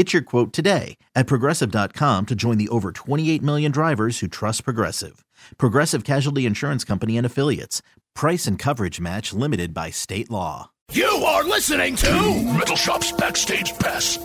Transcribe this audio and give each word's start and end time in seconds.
Get 0.00 0.14
your 0.14 0.22
quote 0.22 0.54
today 0.54 0.96
at 1.14 1.26
progressive.com 1.26 2.24
to 2.24 2.34
join 2.34 2.56
the 2.56 2.70
over 2.70 2.90
28 2.90 3.42
million 3.42 3.70
drivers 3.70 4.20
who 4.20 4.28
trust 4.28 4.64
Progressive. 4.64 5.26
Progressive 5.58 6.04
Casualty 6.04 6.46
Insurance 6.46 6.84
Company 6.84 7.18
and 7.18 7.26
Affiliates. 7.26 7.82
Price 8.14 8.46
and 8.46 8.58
coverage 8.58 8.98
match 8.98 9.34
limited 9.34 9.74
by 9.74 9.90
state 9.90 10.30
law. 10.30 10.70
You 10.90 11.04
are 11.04 11.44
listening 11.44 11.96
to 11.96 12.12
Metal 12.56 12.76
Shop's 12.76 13.12
Backstage 13.12 13.78
Pass. 13.78 14.18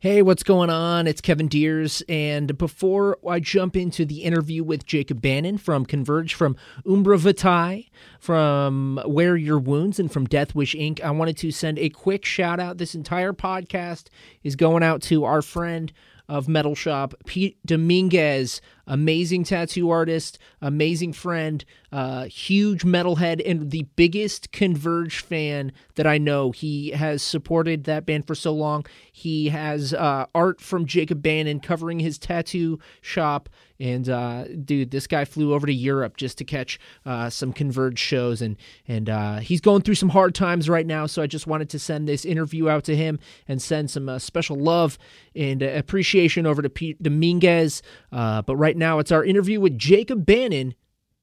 Hey, 0.00 0.22
what's 0.22 0.44
going 0.44 0.70
on? 0.70 1.08
It's 1.08 1.20
Kevin 1.20 1.48
Diers. 1.48 2.04
And 2.08 2.56
before 2.56 3.18
I 3.28 3.40
jump 3.40 3.74
into 3.74 4.04
the 4.04 4.22
interview 4.22 4.62
with 4.62 4.86
Jacob 4.86 5.20
Bannon 5.20 5.58
from 5.58 5.84
Converge, 5.84 6.34
from 6.34 6.54
Umbra 6.88 7.18
Vitae, 7.18 7.86
from 8.20 9.00
Wear 9.04 9.36
Your 9.36 9.58
Wounds, 9.58 9.98
and 9.98 10.12
from 10.12 10.26
Death 10.26 10.54
Wish 10.54 10.76
Inc., 10.76 11.00
I 11.00 11.10
wanted 11.10 11.36
to 11.38 11.50
send 11.50 11.80
a 11.80 11.88
quick 11.88 12.24
shout 12.24 12.60
out. 12.60 12.78
This 12.78 12.94
entire 12.94 13.32
podcast 13.32 14.04
is 14.44 14.54
going 14.54 14.84
out 14.84 15.02
to 15.02 15.24
our 15.24 15.42
friend 15.42 15.92
of 16.28 16.46
Metal 16.46 16.76
Shop, 16.76 17.12
Pete 17.26 17.58
Dominguez, 17.66 18.60
amazing 18.88 19.44
tattoo 19.44 19.90
artist, 19.90 20.38
amazing 20.60 21.12
friend, 21.12 21.64
uh, 21.92 22.24
huge 22.24 22.82
metalhead, 22.82 23.40
and 23.48 23.70
the 23.70 23.84
biggest 23.94 24.50
Converge 24.50 25.20
fan 25.20 25.72
that 25.94 26.06
I 26.06 26.18
know. 26.18 26.50
He 26.50 26.90
has 26.90 27.22
supported 27.22 27.84
that 27.84 28.04
band 28.04 28.26
for 28.26 28.34
so 28.34 28.52
long. 28.52 28.84
He 29.12 29.50
has 29.50 29.94
uh, 29.94 30.26
art 30.34 30.60
from 30.60 30.86
Jacob 30.86 31.22
Bannon 31.22 31.60
covering 31.60 32.00
his 32.00 32.18
tattoo 32.18 32.78
shop. 33.00 33.48
And 33.80 34.08
uh, 34.08 34.44
dude, 34.48 34.90
this 34.90 35.06
guy 35.06 35.24
flew 35.24 35.54
over 35.54 35.66
to 35.66 35.72
Europe 35.72 36.16
just 36.16 36.36
to 36.38 36.44
catch 36.44 36.80
uh, 37.06 37.30
some 37.30 37.52
Converge 37.52 37.98
shows, 37.98 38.42
and 38.42 38.56
and 38.88 39.08
uh, 39.08 39.36
he's 39.36 39.60
going 39.60 39.82
through 39.82 39.94
some 39.94 40.08
hard 40.08 40.34
times 40.34 40.68
right 40.68 40.86
now. 40.86 41.06
So 41.06 41.22
I 41.22 41.28
just 41.28 41.46
wanted 41.46 41.70
to 41.70 41.78
send 41.78 42.08
this 42.08 42.24
interview 42.24 42.68
out 42.68 42.82
to 42.84 42.96
him 42.96 43.20
and 43.46 43.62
send 43.62 43.90
some 43.90 44.08
uh, 44.08 44.18
special 44.18 44.56
love 44.56 44.98
and 45.36 45.62
appreciation 45.62 46.44
over 46.44 46.60
to 46.60 46.68
Pete 46.68 47.00
Dominguez. 47.00 47.82
but 48.10 48.56
right 48.56 48.76
now, 48.78 48.98
it's 48.98 49.12
our 49.12 49.24
interview 49.24 49.60
with 49.60 49.76
Jacob 49.76 50.24
Bannon 50.24 50.74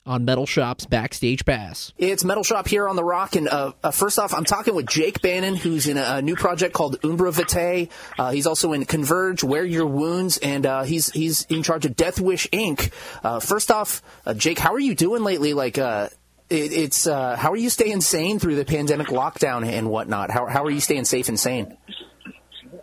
on 0.05 0.23
Metal 0.23 0.45
Shop's 0.45 0.85
Backstage 0.85 1.45
Pass. 1.45 1.91
It's 1.97 2.23
Metal 2.23 2.43
Shop 2.43 2.67
here 2.67 2.87
on 2.87 2.95
the 2.95 3.03
Rock, 3.03 3.35
and 3.35 3.47
uh, 3.47 3.71
uh, 3.83 3.91
first 3.91 4.19
off, 4.19 4.33
I'm 4.33 4.45
talking 4.45 4.75
with 4.75 4.85
Jake 4.85 5.21
Bannon, 5.21 5.55
who's 5.55 5.87
in 5.87 5.97
a, 5.97 6.17
a 6.17 6.21
new 6.21 6.35
project 6.35 6.73
called 6.73 7.03
Umbra 7.03 7.31
Vitae. 7.31 7.89
Uh, 8.17 8.31
he's 8.31 8.45
also 8.45 8.73
in 8.73 8.85
Converge, 8.85 9.43
Wear 9.43 9.65
Your 9.65 9.87
Wounds, 9.87 10.37
and 10.37 10.65
uh, 10.65 10.83
he's 10.83 11.11
he's 11.11 11.45
in 11.45 11.63
charge 11.63 11.85
of 11.85 11.95
Death 11.95 12.21
Wish 12.21 12.47
Inc. 12.51 12.91
Uh, 13.23 13.39
first 13.39 13.71
off, 13.71 14.03
uh, 14.25 14.33
Jake, 14.35 14.59
how 14.59 14.73
are 14.73 14.79
you 14.79 14.93
doing 14.93 15.23
lately? 15.23 15.53
Like, 15.53 15.77
it, 15.77 16.11
it's 16.49 17.05
how 17.05 17.51
are 17.51 17.57
you 17.57 17.71
staying 17.71 18.01
sane 18.01 18.37
through 18.37 18.57
the 18.57 18.65
pandemic 18.65 19.07
lockdown 19.07 19.65
and 19.67 19.89
whatnot? 19.89 20.29
How 20.29 20.45
how 20.45 20.65
are 20.65 20.71
you 20.71 20.81
staying 20.81 21.05
safe 21.05 21.29
and 21.29 21.39
sane? 21.39 21.75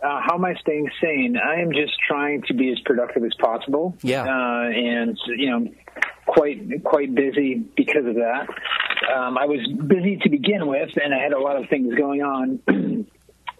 Uh, 0.03 0.19
how 0.21 0.35
am 0.35 0.45
I 0.45 0.55
staying 0.55 0.89
sane? 1.01 1.37
I 1.37 1.61
am 1.61 1.71
just 1.71 1.93
trying 2.07 2.43
to 2.47 2.53
be 2.53 2.71
as 2.71 2.79
productive 2.81 3.23
as 3.23 3.33
possible. 3.39 3.95
Yeah. 4.01 4.23
Uh, 4.23 4.69
and 4.69 5.17
you 5.37 5.49
know, 5.49 5.71
quite 6.25 6.83
quite 6.83 7.13
busy 7.15 7.55
because 7.55 8.05
of 8.05 8.15
that. 8.15 8.47
Um, 9.15 9.37
I 9.37 9.45
was 9.45 9.59
busy 9.87 10.17
to 10.23 10.29
begin 10.29 10.67
with, 10.67 10.89
and 11.01 11.13
I 11.13 11.21
had 11.21 11.33
a 11.33 11.39
lot 11.39 11.61
of 11.61 11.69
things 11.69 11.93
going 11.95 12.21
on, 12.21 12.59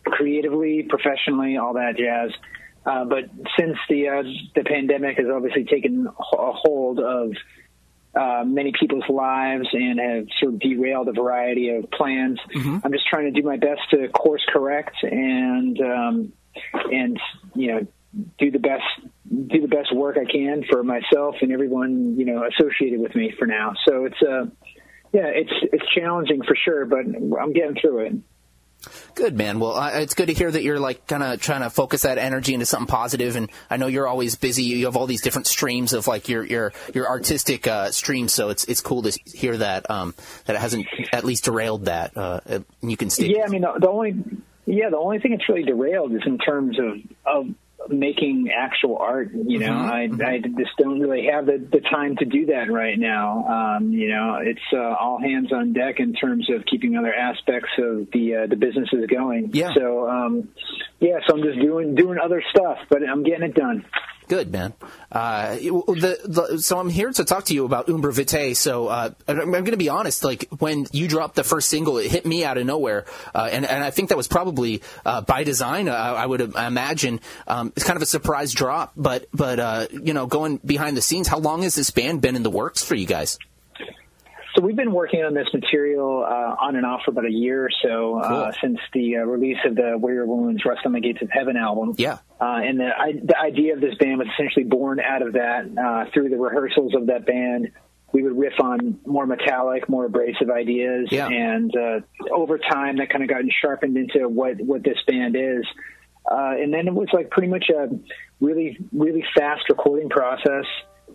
creatively, 0.05 0.83
professionally, 0.87 1.57
all 1.57 1.73
that 1.73 1.97
jazz. 1.97 2.31
Uh, 2.85 3.05
but 3.05 3.29
since 3.57 3.77
the 3.89 4.09
uh, 4.09 4.23
the 4.55 4.63
pandemic 4.63 5.17
has 5.17 5.27
obviously 5.33 5.63
taken 5.63 6.07
a 6.07 6.51
hold 6.53 6.99
of 6.99 7.31
uh, 8.15 8.43
many 8.45 8.71
people's 8.79 9.07
lives 9.09 9.67
and 9.71 9.99
have 9.99 10.27
sort 10.39 10.53
of 10.53 10.59
derailed 10.59 11.07
a 11.07 11.13
variety 11.13 11.69
of 11.69 11.89
plans. 11.91 12.39
Mm-hmm. 12.55 12.79
I'm 12.83 12.91
just 12.91 13.07
trying 13.07 13.33
to 13.33 13.41
do 13.41 13.45
my 13.45 13.57
best 13.57 13.81
to 13.91 14.07
course 14.09 14.45
correct 14.51 14.95
and 15.03 15.79
um, 15.81 16.33
and 16.91 17.19
you 17.55 17.67
know 17.73 17.87
do 18.37 18.51
the 18.51 18.59
best 18.59 18.83
do 19.27 19.61
the 19.61 19.67
best 19.67 19.93
work 19.95 20.17
I 20.17 20.31
can 20.31 20.63
for 20.69 20.83
myself 20.83 21.35
and 21.41 21.51
everyone 21.51 22.15
you 22.17 22.25
know 22.25 22.45
associated 22.45 22.99
with 22.99 23.15
me 23.15 23.33
for 23.37 23.47
now. 23.47 23.73
So 23.87 24.05
it's 24.05 24.21
uh 24.21 24.45
yeah 25.11 25.27
it's 25.27 25.53
it's 25.71 25.85
challenging 25.95 26.43
for 26.43 26.55
sure, 26.55 26.85
but 26.85 26.99
I'm 26.99 27.53
getting 27.53 27.75
through 27.79 27.99
it. 27.99 28.13
Good 29.15 29.37
man. 29.37 29.59
Well, 29.59 29.75
uh, 29.75 29.91
it's 29.99 30.13
good 30.13 30.27
to 30.27 30.33
hear 30.33 30.49
that 30.49 30.63
you're 30.63 30.79
like 30.79 31.07
kind 31.07 31.23
of 31.23 31.39
trying 31.39 31.61
to 31.61 31.69
focus 31.69 32.01
that 32.01 32.17
energy 32.17 32.53
into 32.53 32.65
something 32.65 32.87
positive. 32.87 33.35
And 33.35 33.49
I 33.69 33.77
know 33.77 33.87
you're 33.87 34.07
always 34.07 34.35
busy. 34.35 34.63
You 34.63 34.85
have 34.85 34.97
all 34.97 35.07
these 35.07 35.21
different 35.21 35.47
streams 35.47 35.93
of 35.93 36.07
like 36.07 36.29
your 36.29 36.43
your 36.43 36.73
your 36.93 37.07
artistic 37.07 37.67
uh, 37.67 37.91
streams. 37.91 38.33
So 38.33 38.49
it's 38.49 38.65
it's 38.65 38.81
cool 38.81 39.03
to 39.03 39.11
hear 39.25 39.57
that 39.57 39.89
um, 39.89 40.15
that 40.45 40.55
it 40.55 40.59
hasn't 40.59 40.87
at 41.11 41.23
least 41.23 41.45
derailed 41.45 41.85
that. 41.85 42.17
Uh, 42.17 42.39
you 42.81 42.97
can 42.97 43.09
stay. 43.09 43.27
Yeah, 43.27 43.43
I 43.45 43.49
mean 43.49 43.61
the, 43.61 43.73
the 43.79 43.89
only 43.89 44.15
yeah 44.65 44.89
the 44.89 44.97
only 44.97 45.19
thing 45.19 45.31
that's 45.31 45.47
really 45.47 45.63
derailed 45.63 46.13
is 46.13 46.23
in 46.25 46.37
terms 46.37 46.77
of 46.79 47.01
of 47.25 47.55
making 47.89 48.49
actual 48.55 48.97
art. 48.97 49.31
You 49.33 49.59
know, 49.59 49.71
mm-hmm. 49.71 50.21
I, 50.21 50.35
I 50.35 50.39
just 50.39 50.77
don't 50.77 50.99
really 50.99 51.27
have 51.31 51.45
the, 51.45 51.65
the 51.71 51.81
time 51.81 52.15
to 52.17 52.25
do 52.25 52.47
that 52.47 52.71
right 52.71 52.97
now. 52.97 53.77
Um, 53.77 53.91
you 53.91 54.09
know, 54.09 54.39
it's 54.41 54.61
uh, 54.73 54.77
all 54.77 55.19
hands 55.19 55.51
on 55.51 55.73
deck 55.73 55.99
in 55.99 56.13
terms 56.13 56.49
of 56.49 56.65
keeping 56.65 56.97
other 56.97 57.13
aspects 57.13 57.69
of 57.77 58.07
the 58.11 58.43
uh, 58.43 58.47
the 58.47 58.55
businesses 58.55 59.05
going. 59.07 59.51
Yeah. 59.53 59.73
So 59.75 60.09
um, 60.09 60.49
yeah, 60.99 61.19
so 61.27 61.35
I'm 61.35 61.43
just 61.43 61.59
doing 61.59 61.95
doing 61.95 62.17
other 62.17 62.43
stuff, 62.49 62.79
but 62.89 63.07
I'm 63.07 63.23
getting 63.23 63.43
it 63.43 63.55
done. 63.55 63.85
Good 64.27 64.51
man. 64.51 64.73
Uh, 65.11 65.55
the, 65.55 66.19
the, 66.25 66.57
so 66.59 66.79
I'm 66.79 66.89
here 66.89 67.11
to 67.11 67.25
talk 67.25 67.45
to 67.45 67.53
you 67.53 67.65
about 67.65 67.89
Umbra 67.89 68.13
Vitae. 68.13 68.53
So 68.55 68.87
uh, 68.87 69.11
I'm 69.27 69.51
going 69.51 69.65
to 69.65 69.77
be 69.77 69.89
honest. 69.89 70.23
Like 70.23 70.47
when 70.59 70.85
you 70.91 71.07
dropped 71.07 71.35
the 71.35 71.43
first 71.43 71.69
single, 71.69 71.97
it 71.97 72.09
hit 72.09 72.25
me 72.25 72.43
out 72.43 72.57
of 72.57 72.65
nowhere, 72.65 73.05
uh, 73.33 73.49
and 73.51 73.65
and 73.65 73.83
I 73.83 73.91
think 73.91 74.09
that 74.09 74.17
was 74.17 74.27
probably 74.27 74.81
uh, 75.05 75.21
by 75.21 75.43
design. 75.43 75.87
Uh, 75.87 75.93
I 75.93 76.25
would 76.25 76.41
imagine 76.41 77.19
um, 77.47 77.73
it's 77.75 77.85
kind 77.85 77.97
of 77.97 78.03
a 78.03 78.07
surprise 78.07 78.53
drop. 78.53 78.93
But 78.95 79.27
but 79.33 79.59
uh, 79.59 79.87
you 79.91 80.13
know, 80.13 80.25
going 80.25 80.57
behind 80.57 80.97
the 80.97 81.01
scenes, 81.01 81.27
how 81.27 81.39
long 81.39 81.63
has 81.63 81.75
this 81.75 81.91
band 81.91 82.21
been 82.21 82.35
in 82.35 82.43
the 82.43 82.51
works 82.51 82.83
for 82.83 82.95
you 82.95 83.05
guys? 83.05 83.37
So 84.55 84.61
we've 84.61 84.75
been 84.75 84.91
working 84.93 85.23
on 85.23 85.33
this 85.33 85.47
material 85.51 86.23
uh, 86.23 86.55
on 86.61 86.75
and 86.75 86.85
off 86.85 87.01
for 87.05 87.11
about 87.11 87.25
a 87.25 87.31
year 87.31 87.65
or 87.65 87.69
so 87.81 88.19
uh, 88.19 88.27
cool. 88.27 88.53
since 88.61 88.79
the 88.93 89.17
uh, 89.17 89.19
release 89.21 89.57
of 89.65 89.75
the 89.75 89.97
Wear 89.97 90.13
Your 90.13 90.25
Wounds 90.27 90.63
Rust 90.63 90.81
on 90.85 90.91
the 90.91 90.99
Gates 90.99 91.23
of 91.23 91.29
Heaven 91.31 91.57
album. 91.57 91.95
Yeah. 91.97 92.19
Uh, 92.39 92.59
and 92.63 92.79
the, 92.79 92.89
I, 92.95 93.13
the 93.13 93.35
idea 93.37 93.73
of 93.73 93.81
this 93.81 93.95
band 93.95 94.19
was 94.19 94.27
essentially 94.33 94.65
born 94.65 94.99
out 94.99 95.23
of 95.23 95.33
that 95.33 95.65
uh, 95.75 96.11
through 96.13 96.29
the 96.29 96.37
rehearsals 96.37 96.93
of 96.93 97.07
that 97.07 97.25
band. 97.25 97.71
We 98.11 98.21
would 98.21 98.37
riff 98.37 98.59
on 98.59 98.99
more 99.07 99.25
metallic, 99.25 99.89
more 99.89 100.05
abrasive 100.05 100.51
ideas, 100.51 101.07
yeah. 101.09 101.27
and 101.29 101.75
uh, 101.75 102.01
over 102.31 102.59
time 102.59 102.97
that 102.97 103.09
kind 103.09 103.23
of 103.23 103.29
got 103.29 103.41
sharpened 103.59 103.97
into 103.97 104.29
what 104.29 104.61
what 104.61 104.83
this 104.83 104.99
band 105.07 105.35
is. 105.35 105.65
and 106.29 106.71
then 106.71 106.87
it 106.87 106.93
was 106.93 107.07
like 107.11 107.31
pretty 107.31 107.47
much 107.47 107.71
a 107.75 107.89
really 108.39 108.77
really 108.91 109.25
fast 109.35 109.63
recording 109.67 110.09
process 110.09 110.65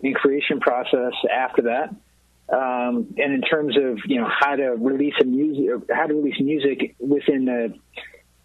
and 0.03 0.13
creation 0.13 0.59
process 0.59 1.13
after 1.33 1.61
that. 1.61 1.95
Um, 2.51 3.13
and 3.17 3.33
in 3.33 3.41
terms 3.41 3.77
of 3.77 3.99
you 4.05 4.19
know 4.19 4.27
how 4.27 4.55
to 4.55 4.71
release 4.71 5.13
a 5.21 5.25
music, 5.25 5.87
how 5.93 6.07
to 6.07 6.13
release 6.15 6.39
music 6.39 6.95
within 6.99 7.45
the 7.45 7.75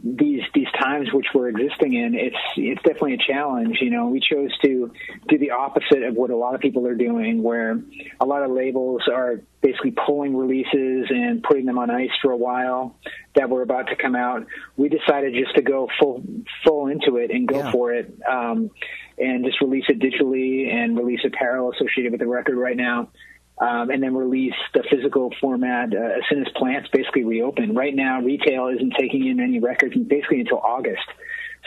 these 0.04 0.42
these 0.54 0.66
times 0.78 1.08
which 1.14 1.28
we're 1.34 1.48
existing 1.48 1.94
in, 1.94 2.14
it's 2.14 2.36
it's 2.56 2.82
definitely 2.82 3.14
a 3.14 3.32
challenge. 3.32 3.78
You 3.80 3.88
know, 3.88 4.08
we 4.08 4.20
chose 4.20 4.50
to 4.58 4.92
do 5.28 5.38
the 5.38 5.52
opposite 5.52 6.02
of 6.02 6.14
what 6.14 6.28
a 6.28 6.36
lot 6.36 6.54
of 6.54 6.60
people 6.60 6.86
are 6.86 6.94
doing, 6.94 7.42
where 7.42 7.80
a 8.20 8.26
lot 8.26 8.42
of 8.42 8.50
labels 8.50 9.02
are 9.10 9.40
basically 9.62 9.92
pulling 9.92 10.36
releases 10.36 11.06
and 11.08 11.42
putting 11.42 11.64
them 11.64 11.78
on 11.78 11.90
ice 11.90 12.10
for 12.20 12.32
a 12.32 12.36
while 12.36 12.96
that 13.34 13.48
were 13.48 13.62
about 13.62 13.86
to 13.88 13.96
come 13.96 14.14
out. 14.14 14.46
We 14.76 14.90
decided 14.90 15.32
just 15.32 15.54
to 15.56 15.62
go 15.62 15.88
full 15.98 16.22
full 16.62 16.88
into 16.88 17.16
it 17.16 17.30
and 17.30 17.48
go 17.48 17.60
yeah. 17.60 17.72
for 17.72 17.94
it, 17.94 18.14
um, 18.30 18.70
and 19.16 19.42
just 19.46 19.62
release 19.62 19.84
it 19.88 20.00
digitally 20.00 20.70
and 20.70 20.98
release 20.98 21.20
apparel 21.24 21.72
associated 21.72 22.12
with 22.12 22.20
the 22.20 22.28
record 22.28 22.58
right 22.58 22.76
now 22.76 23.08
um, 23.58 23.90
and 23.90 24.02
then 24.02 24.14
release 24.14 24.54
the 24.72 24.82
physical 24.90 25.32
format 25.40 25.94
uh, 25.94 25.98
as 25.98 26.22
soon 26.28 26.40
as 26.44 26.52
plants 26.56 26.88
basically 26.92 27.24
reopen. 27.24 27.74
Right 27.74 27.94
now, 27.94 28.20
retail 28.20 28.68
isn't 28.68 28.94
taking 28.98 29.26
in 29.26 29.40
any 29.40 29.60
records 29.60 29.96
basically 29.96 30.40
until 30.40 30.58
August. 30.58 31.06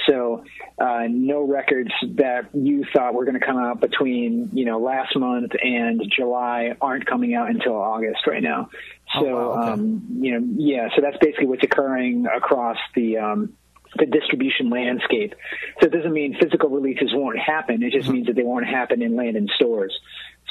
So, 0.06 0.44
uh, 0.80 1.06
no 1.10 1.42
records 1.48 1.92
that 2.16 2.50
you 2.54 2.86
thought 2.94 3.14
were 3.14 3.26
going 3.26 3.40
to 3.40 3.46
come 3.46 3.58
out 3.58 3.82
between 3.82 4.50
you 4.54 4.66
know 4.66 4.80
last 4.80 5.16
month 5.16 5.54
and 5.62 6.02
July 6.16 6.76
aren't 6.80 7.06
coming 7.06 7.34
out 7.34 7.50
until 7.50 7.76
August 7.76 8.28
right 8.28 8.44
now. 8.44 8.70
So, 9.14 9.26
oh, 9.26 9.50
wow, 9.50 9.62
okay. 9.62 9.72
um, 9.72 10.08
you 10.20 10.40
know, 10.40 10.48
yeah. 10.58 10.90
So 10.96 11.02
that's 11.02 11.18
basically 11.18 11.48
what's 11.48 11.64
occurring 11.64 12.26
across 12.28 12.78
the. 12.96 13.18
Um, 13.18 13.54
the 13.98 14.06
distribution 14.06 14.70
landscape. 14.70 15.34
So 15.80 15.88
it 15.88 15.94
doesn't 15.94 16.12
mean 16.12 16.38
physical 16.40 16.70
releases 16.70 17.14
won't 17.14 17.40
happen. 17.40 17.82
It 17.82 17.94
just 17.94 18.04
mm-hmm. 18.04 18.14
means 18.14 18.28
that 18.28 18.36
they 18.36 18.44
won't 18.44 18.68
happen 18.68 19.02
in 19.02 19.16
land 19.16 19.38
and 19.38 19.50
stores. 19.56 19.98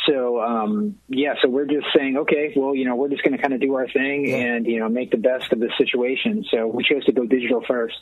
So 0.06 0.40
um, 0.40 0.96
yeah, 1.08 1.34
so 1.42 1.48
we're 1.48 1.66
just 1.66 1.86
saying, 1.96 2.16
okay, 2.18 2.52
well, 2.56 2.74
you 2.74 2.84
know, 2.84 2.94
we're 2.96 3.08
just 3.08 3.22
going 3.22 3.36
to 3.36 3.42
kind 3.42 3.54
of 3.54 3.60
do 3.60 3.74
our 3.74 3.88
thing 3.88 4.28
yeah. 4.28 4.36
and 4.36 4.66
you 4.66 4.78
know 4.78 4.88
make 4.88 5.10
the 5.10 5.16
best 5.16 5.52
of 5.52 5.60
the 5.60 5.70
situation. 5.78 6.44
So 6.50 6.66
we 6.66 6.84
chose 6.84 7.04
to 7.06 7.12
go 7.12 7.26
digital 7.26 7.62
first 7.66 7.96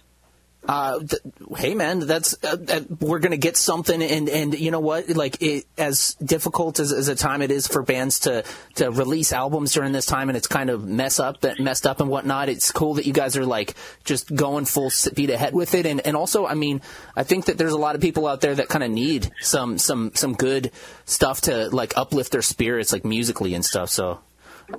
uh, 0.67 0.99
th- 0.99 1.23
hey 1.57 1.75
man, 1.75 2.01
that's 2.01 2.43
uh, 2.43 2.81
we're 3.01 3.19
gonna 3.19 3.37
get 3.37 3.57
something, 3.57 4.03
and 4.03 4.29
and 4.29 4.59
you 4.59 4.71
know 4.71 4.81
what, 4.81 5.09
like 5.11 5.43
it, 5.43 5.67
as 5.77 6.15
difficult 6.15 6.81
as, 6.81 6.93
as 6.93 7.09
a 7.09 7.15
time 7.15 7.43
it 7.43 7.51
is 7.51 7.67
for 7.67 7.83
bands 7.83 8.21
to 8.21 8.45
to 8.77 8.91
release 8.91 9.33
albums 9.33 9.73
during 9.73 9.93
this 9.93 10.07
time, 10.07 10.31
and 10.31 10.37
it's 10.37 10.47
kind 10.47 10.71
of 10.71 10.87
mess 10.87 11.21
up, 11.21 11.45
messed 11.59 11.87
up 11.87 12.01
and 12.01 12.09
whatnot. 12.09 12.49
It's 12.49 12.73
cool 12.73 12.95
that 12.95 13.07
you 13.07 13.13
guys 13.13 13.37
are 13.37 13.45
like 13.45 13.75
just 14.05 14.35
going 14.35 14.65
full 14.65 14.91
speed 14.91 15.31
ahead 15.31 15.55
with 15.55 15.75
it, 15.75 15.85
and 15.85 16.01
and 16.07 16.17
also, 16.17 16.47
I 16.47 16.55
mean, 16.55 16.81
I 17.15 17.25
think 17.25 17.47
that 17.47 17.59
there's 17.59 17.73
a 17.73 17.79
lot 17.79 17.95
of 17.95 18.01
people 18.01 18.27
out 18.27 18.41
there 18.41 18.55
that 18.55 18.69
kind 18.69 18.85
of 18.85 18.91
need 18.91 19.31
some 19.41 19.77
some 19.77 20.13
some 20.15 20.35
good 20.35 20.71
stuff 21.05 21.43
to 21.43 21.69
like 21.69 21.97
uplift 21.97 22.33
their 22.33 22.43
spirits, 22.43 22.93
like 22.93 23.05
musically 23.05 23.55
and 23.55 23.65
stuff. 23.65 23.91
So 23.91 24.21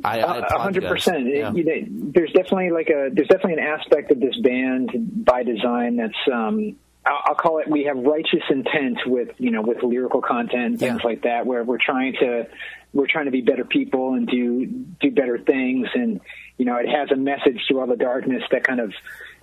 a 0.03 0.59
hundred 0.59 0.83
percent. 0.83 1.27
There's 2.13 2.31
definitely 2.31 2.71
like 2.71 2.89
a 2.89 3.09
there's 3.11 3.27
definitely 3.27 3.53
an 3.53 3.67
aspect 3.67 4.11
of 4.11 4.19
this 4.19 4.37
band 4.37 4.91
by 5.25 5.43
design 5.43 5.97
that's 5.97 6.13
um, 6.31 6.77
I'll 7.05 7.35
call 7.35 7.59
it 7.59 7.67
we 7.67 7.83
have 7.83 7.97
righteous 7.97 8.43
intent 8.49 8.99
with 9.05 9.29
you 9.37 9.51
know 9.51 9.61
with 9.61 9.83
lyrical 9.83 10.21
content 10.21 10.79
things 10.79 11.01
yeah. 11.03 11.07
like 11.07 11.21
that 11.23 11.45
where 11.45 11.63
we're 11.63 11.77
trying 11.77 12.13
to 12.19 12.47
we're 12.93 13.07
trying 13.07 13.25
to 13.25 13.31
be 13.31 13.41
better 13.41 13.63
people 13.63 14.13
and 14.13 14.27
do 14.27 14.65
do 14.65 15.11
better 15.11 15.37
things 15.37 15.87
and 15.93 16.19
you 16.57 16.65
know 16.65 16.77
it 16.77 16.87
has 16.87 17.11
a 17.11 17.15
message 17.15 17.61
through 17.67 17.79
all 17.79 17.87
the 17.87 17.95
darkness 17.95 18.41
that 18.51 18.63
kind 18.63 18.79
of 18.79 18.93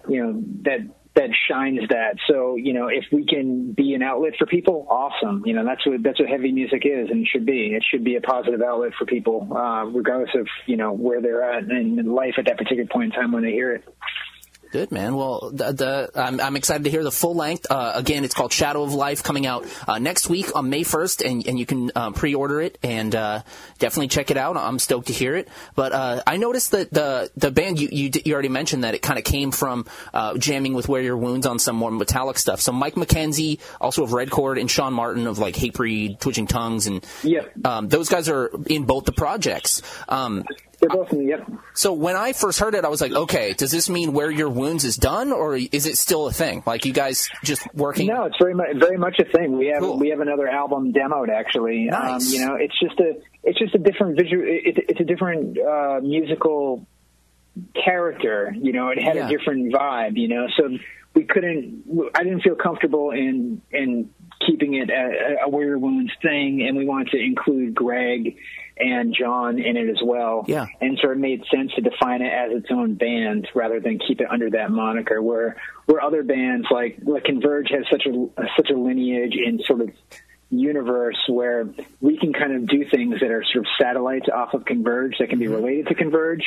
you 0.09 0.25
know 0.25 0.43
that 0.63 0.81
that 1.15 1.31
shines 1.49 1.81
that. 1.91 2.17
So 2.27 2.57
you 2.57 2.73
know, 2.73 2.89
if 2.89 3.05
we 3.13 3.27
can 3.27 3.73
be 3.73 3.95
an 3.95 4.03
outlet 4.03 4.35
for 4.39 4.47
people, 4.47 4.87
awesome. 4.89 5.43
You 5.45 5.55
know, 5.55 5.65
that's 5.65 5.87
what 5.87 6.03
that's 6.03 6.19
what 6.19 6.29
heavy 6.29 6.53
music 6.53 6.83
is 6.85 7.11
and 7.11 7.27
should 7.27 7.47
be. 7.47 7.75
It 7.75 7.85
should 7.89 8.05
be 8.05 8.17
a 8.17 8.21
positive 8.21 8.63
outlet 8.63 8.93
for 8.99 9.05
people, 9.05 9.49
uh, 9.55 9.85
regardless 9.85 10.35
of 10.35 10.47
you 10.67 10.77
know 10.77 10.93
where 10.93 11.21
they're 11.21 11.43
at 11.43 11.71
in 11.71 12.05
life 12.07 12.35
at 12.39 12.47
that 12.47 12.59
particular 12.59 12.87
point 12.87 13.15
in 13.15 13.21
time 13.21 13.33
when 13.33 13.43
they 13.43 13.53
hear 13.53 13.75
it. 13.75 13.85
Good 14.73 14.91
man. 14.91 15.15
Well, 15.17 15.51
the, 15.53 15.73
the 15.73 16.11
I'm, 16.15 16.41
I'm, 16.41 16.57
excited 16.57 16.85
to 16.85 16.91
hear 16.91 17.05
the 17.05 17.13
full 17.13 17.35
length. 17.35 17.67
Uh, 17.69 17.93
again, 17.95 18.25
it's 18.25 18.35
called 18.35 18.55
Shadow 18.55 18.83
of 18.83 18.95
Life, 18.95 19.23
coming 19.23 19.45
out 19.45 19.67
uh, 19.87 19.99
next 19.99 20.31
week 20.31 20.57
on 20.57 20.71
May 20.71 20.83
1st, 20.83 21.31
and, 21.31 21.47
and 21.47 21.59
you 21.59 21.67
can 21.67 21.93
um, 21.95 22.15
pre-order 22.15 22.59
it 22.63 22.79
and 22.83 23.15
uh, 23.15 23.43
definitely 23.79 24.09
check 24.09 24.31
it 24.31 24.39
out. 24.39 24.57
I'm 24.57 24.79
stoked 24.79 25.09
to 25.09 25.13
hear 25.13 25.37
it. 25.37 25.51
But 25.75 25.93
uh, 25.93 26.23
I 26.27 26.39
noticed 26.39 26.71
that 26.71 26.91
the 26.91 27.31
the 27.37 27.51
band 27.51 27.81
you 27.81 27.91
you, 27.93 28.11
you 28.25 28.33
already 28.33 28.49
mentioned 28.49 28.85
that 28.85 28.95
it 28.95 29.03
kind 29.03 29.19
of 29.19 29.27
came 29.27 29.51
from 29.51 29.85
uh, 30.15 30.39
jamming 30.39 30.73
with 30.73 30.89
Wear 30.89 31.03
Your 31.03 31.19
Wounds 31.19 31.45
on 31.45 31.59
some 31.59 31.77
more 31.77 31.91
metallic 31.91 32.39
stuff. 32.39 32.63
So 32.63 32.73
Mike 32.73 32.95
McKenzie, 32.95 33.61
also 33.79 34.05
of 34.05 34.15
Red 34.15 34.31
Chord, 34.31 34.57
and 34.57 34.71
Sean 34.71 34.95
Martin 34.95 35.27
of 35.27 35.39
like 35.39 35.55
Hatebreed, 35.55 36.19
Twitching 36.19 36.47
Tongues, 36.47 36.87
and 36.87 37.07
yeah, 37.23 37.43
um, 37.63 37.89
those 37.89 38.09
guys 38.09 38.31
are 38.31 38.51
in 38.69 38.85
both 38.85 39.05
the 39.05 39.13
projects. 39.13 39.83
Um, 40.09 40.45
they're 40.83 40.91
both 40.91 41.13
in, 41.13 41.29
yep. 41.29 41.49
So 41.75 41.93
when 41.93 42.17
I 42.17 42.33
first 42.33 42.59
heard 42.59 42.75
it, 42.75 42.85
I 42.85 42.89
was 42.89 43.01
like, 43.01 43.13
okay, 43.13 43.53
does 43.53 43.71
this 43.71 43.89
mean 43.89 44.13
Wear 44.13 44.29
Your 44.29 44.49
Wounds 44.49 44.85
is 44.85 44.97
done, 44.97 45.31
or 45.31 45.55
is 45.55 45.87
it 45.87 45.97
still 45.97 46.27
a 46.27 46.33
thing? 46.33 46.65
Like 46.67 46.85
you 46.85 46.93
guys 46.93 47.29
just 47.45 47.73
working? 47.73 48.09
No, 48.09 48.25
it's 48.25 48.37
very 48.37 48.53
much 48.53 48.67
very 48.75 48.99
much 48.99 49.21
a 49.21 49.25
thing. 49.25 49.57
We 49.57 49.69
have 49.69 49.81
cool. 49.81 49.97
we 49.97 50.09
have 50.09 50.19
another 50.19 50.49
album 50.49 50.93
demoed 50.93 51.29
actually. 51.29 51.89
Um, 51.89 52.03
nice. 52.03 52.27
Um, 52.27 52.33
you 52.33 52.47
know, 52.47 52.55
it's 52.57 52.75
just 52.81 52.99
a 52.99 53.13
it's 53.45 53.61
just 53.61 53.77
a 53.77 53.79
different 53.79 54.19
visual. 54.19 54.43
It, 54.45 54.85
it's 54.89 55.01
a 55.01 55.05
different 55.05 55.57
uh, 55.57 56.01
musical 56.03 56.85
character. 57.85 58.53
You 58.59 58.73
know, 58.73 58.89
it 58.89 59.01
had 59.01 59.15
yeah. 59.15 59.29
a 59.29 59.31
different 59.31 59.73
vibe. 59.73 60.17
You 60.17 60.27
know, 60.27 60.49
so 60.57 60.79
we 61.15 61.23
couldn't. 61.23 61.85
I 62.17 62.25
didn't 62.25 62.41
feel 62.41 62.57
comfortable 62.57 63.13
in 63.13 63.63
in 63.71 64.11
keeping 64.45 64.75
it 64.75 64.91
a, 64.91 65.45
a 65.45 65.49
Wear 65.49 65.65
Your 65.65 65.79
Wounds 65.79 66.11
thing, 66.21 66.67
and 66.67 66.77
we 66.77 66.87
wanted 66.87 67.13
to 67.13 67.19
include 67.19 67.73
Greg 67.73 68.37
and 68.83 69.15
John 69.19 69.59
in 69.59 69.77
it 69.77 69.89
as 69.89 70.01
well. 70.03 70.45
Yeah. 70.47 70.67
And 70.81 70.99
so 71.03 71.11
it 71.11 71.19
made 71.19 71.43
sense 71.55 71.73
to 71.75 71.81
define 71.81 72.23
it 72.23 72.33
as 72.33 72.53
its 72.53 72.67
own 72.71 72.95
band 72.95 73.49
rather 73.55 73.81
than 73.81 73.99
keep 73.99 74.21
it 74.21 74.27
under 74.31 74.51
that 74.51 74.71
moniker 74.71 75.23
where 75.23 75.57
where 75.87 76.03
other 76.03 76.23
bands 76.23 76.67
like 76.71 76.99
like 77.05 77.25
Converge 77.25 77.71
has 77.71 77.85
such 77.91 78.07
a 78.07 78.29
such 78.57 78.71
a 78.71 78.77
lineage 78.77 79.35
in 79.35 79.61
sort 79.67 79.81
of 79.83 79.91
universe 80.51 81.19
where 81.29 81.67
we 82.01 82.19
can 82.19 82.33
kind 82.33 82.55
of 82.55 82.69
do 82.69 82.85
things 82.91 83.21
that 83.21 83.31
are 83.31 83.43
sort 83.53 83.65
of 83.65 83.71
satellites 83.81 84.27
off 84.33 84.53
of 84.55 84.65
Converge 84.65 85.17
that 85.19 85.31
can 85.31 85.39
be 85.39 85.47
mm-hmm. 85.47 85.55
related 85.55 85.87
to 85.87 85.95
Converge 85.95 86.45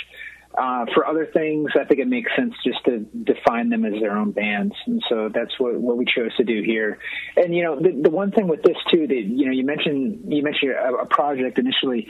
uh, 0.57 0.85
for 0.93 1.05
other 1.05 1.25
things, 1.25 1.71
I 1.79 1.83
think 1.85 1.99
it 1.99 2.07
makes 2.07 2.31
sense 2.35 2.53
just 2.63 2.83
to 2.85 2.99
define 2.99 3.69
them 3.69 3.85
as 3.85 3.93
their 3.99 4.17
own 4.17 4.31
bands, 4.31 4.73
and 4.85 5.03
so 5.09 5.29
that's 5.33 5.59
what, 5.59 5.75
what 5.75 5.97
we 5.97 6.05
chose 6.05 6.35
to 6.37 6.43
do 6.43 6.61
here. 6.63 6.99
And 7.35 7.53
you 7.53 7.63
know, 7.63 7.79
the, 7.79 7.91
the 8.03 8.09
one 8.09 8.31
thing 8.31 8.47
with 8.47 8.63
this 8.63 8.77
too, 8.91 9.07
that 9.07 9.15
you 9.15 9.45
know, 9.45 9.51
you 9.51 9.65
mentioned 9.65 10.33
you 10.33 10.43
mentioned 10.43 10.71
a, 10.71 10.95
a 10.95 11.05
project 11.05 11.59
initially. 11.59 12.07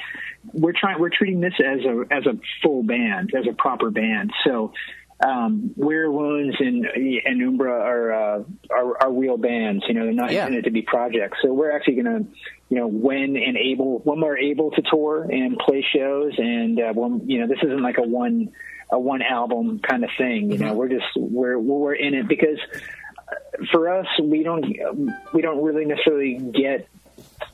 We're 0.54 0.74
trying 0.74 1.00
we're 1.00 1.10
treating 1.10 1.40
this 1.40 1.54
as 1.60 1.80
a 1.86 2.06
as 2.12 2.26
a 2.26 2.40
full 2.62 2.84
band, 2.84 3.34
as 3.36 3.46
a 3.50 3.54
proper 3.54 3.90
band. 3.90 4.32
So 4.46 4.74
um, 5.20 5.72
Wear 5.76 6.12
Wounds 6.12 6.58
and 6.60 6.86
and 6.86 7.42
Umbra 7.42 7.72
are, 7.72 8.14
uh, 8.14 8.44
are 8.70 9.04
are 9.04 9.12
real 9.14 9.38
bands. 9.38 9.86
You 9.88 9.94
know, 9.94 10.04
they're 10.04 10.14
not 10.14 10.32
yeah. 10.32 10.42
intended 10.46 10.66
to 10.66 10.72
be 10.72 10.82
projects. 10.82 11.38
So 11.42 11.54
we're 11.54 11.72
actually 11.72 12.02
going 12.02 12.26
to 12.26 12.32
you 12.70 12.78
know, 12.78 12.88
when 12.88 13.38
and 13.38 13.58
able, 13.58 14.00
when 14.00 14.22
we're 14.22 14.38
able 14.38 14.72
to 14.72 14.82
tour 14.82 15.24
and 15.24 15.58
play 15.58 15.86
shows, 15.96 16.34
and 16.38 16.80
uh, 16.80 16.94
when 16.94 17.30
you 17.30 17.40
know, 17.40 17.48
this 17.48 17.60
isn't 17.64 17.82
like 17.82 17.98
a 17.98 18.02
one 18.02 18.52
a 18.92 19.00
one 19.00 19.22
album 19.22 19.80
kind 19.80 20.04
of 20.04 20.10
thing. 20.18 20.52
You 20.52 20.58
mm-hmm. 20.58 20.68
know, 20.68 20.74
we're 20.74 20.90
just 20.90 21.06
we're 21.16 21.60
we're 21.60 21.94
in 21.94 22.16
it 22.16 22.28
because 22.28 22.58
uh, 23.18 23.66
for 23.72 24.00
us, 24.00 24.08
we 24.22 24.44
don't 24.44 24.66
we 25.34 25.42
don't 25.42 25.64
really 25.64 25.86
necessarily 25.86 26.38
get 26.38 26.88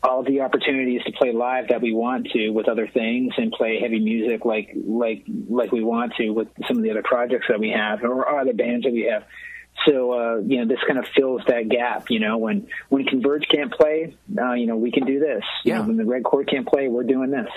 all 0.03 0.23
the 0.23 0.41
opportunities 0.41 1.01
to 1.03 1.11
play 1.11 1.31
live 1.31 1.67
that 1.69 1.81
we 1.81 1.93
want 1.93 2.27
to 2.31 2.49
with 2.49 2.67
other 2.67 2.87
things 2.87 3.33
and 3.37 3.51
play 3.51 3.79
heavy 3.79 3.99
music 3.99 4.45
like 4.45 4.71
like 4.75 5.23
like 5.49 5.71
we 5.71 5.83
want 5.83 6.13
to 6.15 6.29
with 6.31 6.47
some 6.67 6.77
of 6.77 6.83
the 6.83 6.91
other 6.91 7.03
projects 7.03 7.47
that 7.49 7.59
we 7.59 7.69
have 7.69 8.03
or 8.03 8.39
other 8.39 8.53
bands 8.53 8.85
that 8.85 8.93
we 8.93 9.03
have. 9.03 9.23
So 9.85 10.11
uh, 10.13 10.37
you 10.45 10.57
know, 10.57 10.65
this 10.65 10.83
kind 10.85 10.99
of 10.99 11.05
fills 11.15 11.41
that 11.47 11.69
gap. 11.69 12.09
You 12.09 12.19
know, 12.19 12.37
when 12.37 12.67
when 12.89 13.05
Converge 13.05 13.47
can't 13.49 13.71
play, 13.71 14.15
uh, 14.37 14.53
you 14.53 14.67
know, 14.67 14.75
we 14.75 14.91
can 14.91 15.05
do 15.05 15.19
this. 15.19 15.43
Yeah. 15.63 15.75
You 15.75 15.81
know, 15.81 15.87
when 15.87 15.97
the 15.97 16.05
Red 16.05 16.23
Chord 16.23 16.47
can't 16.49 16.67
play, 16.67 16.87
we're 16.87 17.03
doing 17.03 17.31
this. 17.31 17.49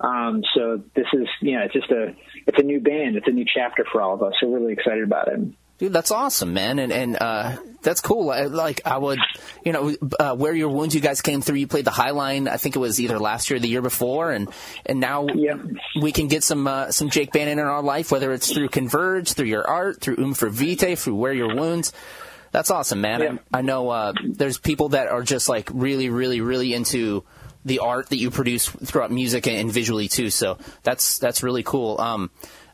Um, 0.00 0.42
so 0.54 0.82
this 0.94 1.06
is, 1.12 1.28
you 1.42 1.58
know, 1.58 1.64
it's 1.64 1.74
just 1.74 1.90
a, 1.90 2.14
it's 2.46 2.58
a 2.58 2.62
new 2.62 2.80
band. 2.80 3.16
It's 3.16 3.28
a 3.28 3.32
new 3.32 3.44
chapter 3.44 3.84
for 3.92 4.00
all 4.00 4.14
of 4.14 4.22
us. 4.22 4.32
So 4.40 4.48
we're 4.48 4.58
really 4.58 4.72
excited 4.72 5.04
about 5.04 5.28
it. 5.28 5.40
Dude, 5.80 5.94
that's 5.94 6.10
awesome, 6.10 6.52
man, 6.52 6.78
and 6.78 6.92
and 6.92 7.16
uh, 7.18 7.56
that's 7.80 8.02
cool. 8.02 8.26
Like 8.26 8.82
I 8.86 8.98
would, 8.98 9.18
you 9.64 9.72
know, 9.72 9.96
uh, 10.20 10.36
Wear 10.38 10.54
Your 10.54 10.68
Wounds. 10.68 10.94
You 10.94 11.00
guys 11.00 11.22
came 11.22 11.40
through. 11.40 11.56
You 11.56 11.66
played 11.66 11.86
the 11.86 11.90
Highline. 11.90 12.48
I 12.48 12.58
think 12.58 12.76
it 12.76 12.80
was 12.80 13.00
either 13.00 13.18
last 13.18 13.48
year 13.48 13.56
or 13.56 13.60
the 13.60 13.68
year 13.68 13.80
before, 13.80 14.30
and 14.30 14.50
and 14.84 15.00
now 15.00 15.26
yep. 15.28 15.58
we 15.98 16.12
can 16.12 16.28
get 16.28 16.44
some 16.44 16.66
uh, 16.66 16.90
some 16.90 17.08
Jake 17.08 17.32
Bannon 17.32 17.58
in 17.58 17.64
our 17.64 17.80
life, 17.80 18.12
whether 18.12 18.30
it's 18.34 18.52
through 18.52 18.68
Converge, 18.68 19.32
through 19.32 19.46
your 19.46 19.66
art, 19.66 20.02
through 20.02 20.16
Um 20.22 20.34
for 20.34 20.50
Vitae, 20.50 20.96
through 20.96 21.14
Wear 21.14 21.32
Your 21.32 21.56
Wounds. 21.56 21.94
That's 22.52 22.70
awesome, 22.70 23.00
man. 23.00 23.20
Yep. 23.20 23.44
I, 23.54 23.60
I, 23.60 23.62
know 23.62 23.88
uh, 23.88 24.12
there's 24.22 24.58
people 24.58 24.90
that 24.90 25.08
are 25.08 25.22
just 25.22 25.48
like 25.48 25.70
really, 25.72 26.10
really, 26.10 26.42
really 26.42 26.74
into 26.74 27.24
the 27.64 27.78
art 27.78 28.08
that 28.10 28.16
you 28.16 28.30
produce 28.30 28.68
throughout 28.68 29.10
music 29.10 29.46
and, 29.46 29.72
visually 29.72 30.08
too. 30.08 30.30
So 30.30 30.58
that's 30.82 31.18
that's 31.18 31.42
really 31.42 31.62
cool. 31.62 32.00
Um, 32.00 32.30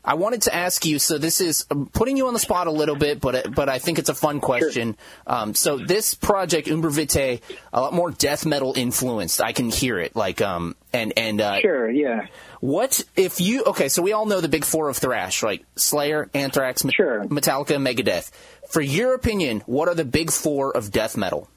I 0.07 0.13
wanted 0.13 0.43
to 0.43 0.55
ask 0.55 0.85
you. 0.85 0.99
So 0.99 1.17
this 1.17 1.41
is 1.41 1.65
I'm 1.69 1.87
putting 1.87 2.15
you 2.15 2.27
on 2.27 2.33
the 2.33 2.39
spot 2.39 2.67
a 2.67 2.71
little 2.71 2.95
bit, 2.95 3.19
but 3.19 3.53
but 3.53 3.67
I 3.67 3.77
think 3.77 3.99
it's 3.99 4.07
a 4.07 4.15
fun 4.15 4.39
question. 4.39 4.95
Sure. 5.27 5.35
Um, 5.35 5.53
so 5.53 5.77
this 5.77 6.13
project 6.13 6.69
Umbra 6.69 6.91
Vitae, 6.91 7.41
a 7.73 7.81
lot 7.81 7.93
more 7.93 8.11
death 8.11 8.45
metal 8.45 8.73
influenced. 8.77 9.41
I 9.41 9.51
can 9.51 9.69
hear 9.69 9.99
it. 9.99 10.15
Like 10.15 10.41
um 10.41 10.77
and 10.93 11.11
and 11.17 11.41
uh, 11.41 11.59
sure, 11.59 11.91
yeah. 11.91 12.27
What 12.61 13.03
if 13.17 13.41
you? 13.41 13.65
Okay, 13.65 13.89
so 13.89 14.01
we 14.01 14.13
all 14.13 14.25
know 14.25 14.39
the 14.39 14.47
big 14.47 14.63
four 14.63 14.87
of 14.87 14.95
thrash, 14.95 15.43
like 15.43 15.65
Slayer, 15.75 16.29
Anthrax, 16.33 16.85
sure. 16.89 17.25
Metallica, 17.25 17.75
Megadeth. 17.75 18.31
For 18.69 18.81
your 18.81 19.13
opinion, 19.13 19.61
what 19.65 19.89
are 19.89 19.95
the 19.95 20.05
big 20.05 20.31
four 20.31 20.75
of 20.75 20.89
death 20.89 21.17
metal? 21.17 21.49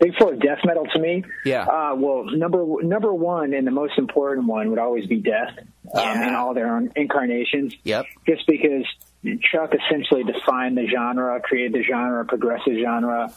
Big 0.00 0.16
Four 0.18 0.32
of 0.32 0.40
death 0.40 0.58
metal 0.64 0.84
to 0.92 0.98
me. 0.98 1.24
Yeah. 1.44 1.62
Uh, 1.62 1.94
well, 1.94 2.24
number 2.24 2.64
number 2.82 3.14
one 3.14 3.54
and 3.54 3.64
the 3.64 3.70
most 3.70 3.98
important 3.98 4.48
one 4.48 4.70
would 4.70 4.80
always 4.80 5.06
be 5.06 5.18
death 5.18 5.56
yeah. 5.94 6.00
um, 6.12 6.22
in 6.22 6.34
all 6.34 6.54
their 6.54 6.74
own 6.76 6.90
incarnations. 6.96 7.74
Yep. 7.84 8.06
Just 8.26 8.46
because 8.46 8.84
Chuck 9.40 9.72
essentially 9.74 10.24
defined 10.24 10.76
the 10.76 10.86
genre, 10.86 11.40
created 11.40 11.72
the 11.74 11.82
genre, 11.82 12.24
progressive 12.24 12.74
genre. 12.82 13.32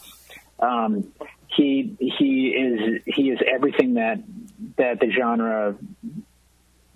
Um, 0.60 1.12
he 1.48 1.96
he 2.00 2.50
is 2.50 3.02
he 3.06 3.30
is 3.30 3.40
everything 3.46 3.96
that 3.96 4.20
that 4.78 5.00
the 5.00 5.12
genre 5.12 5.76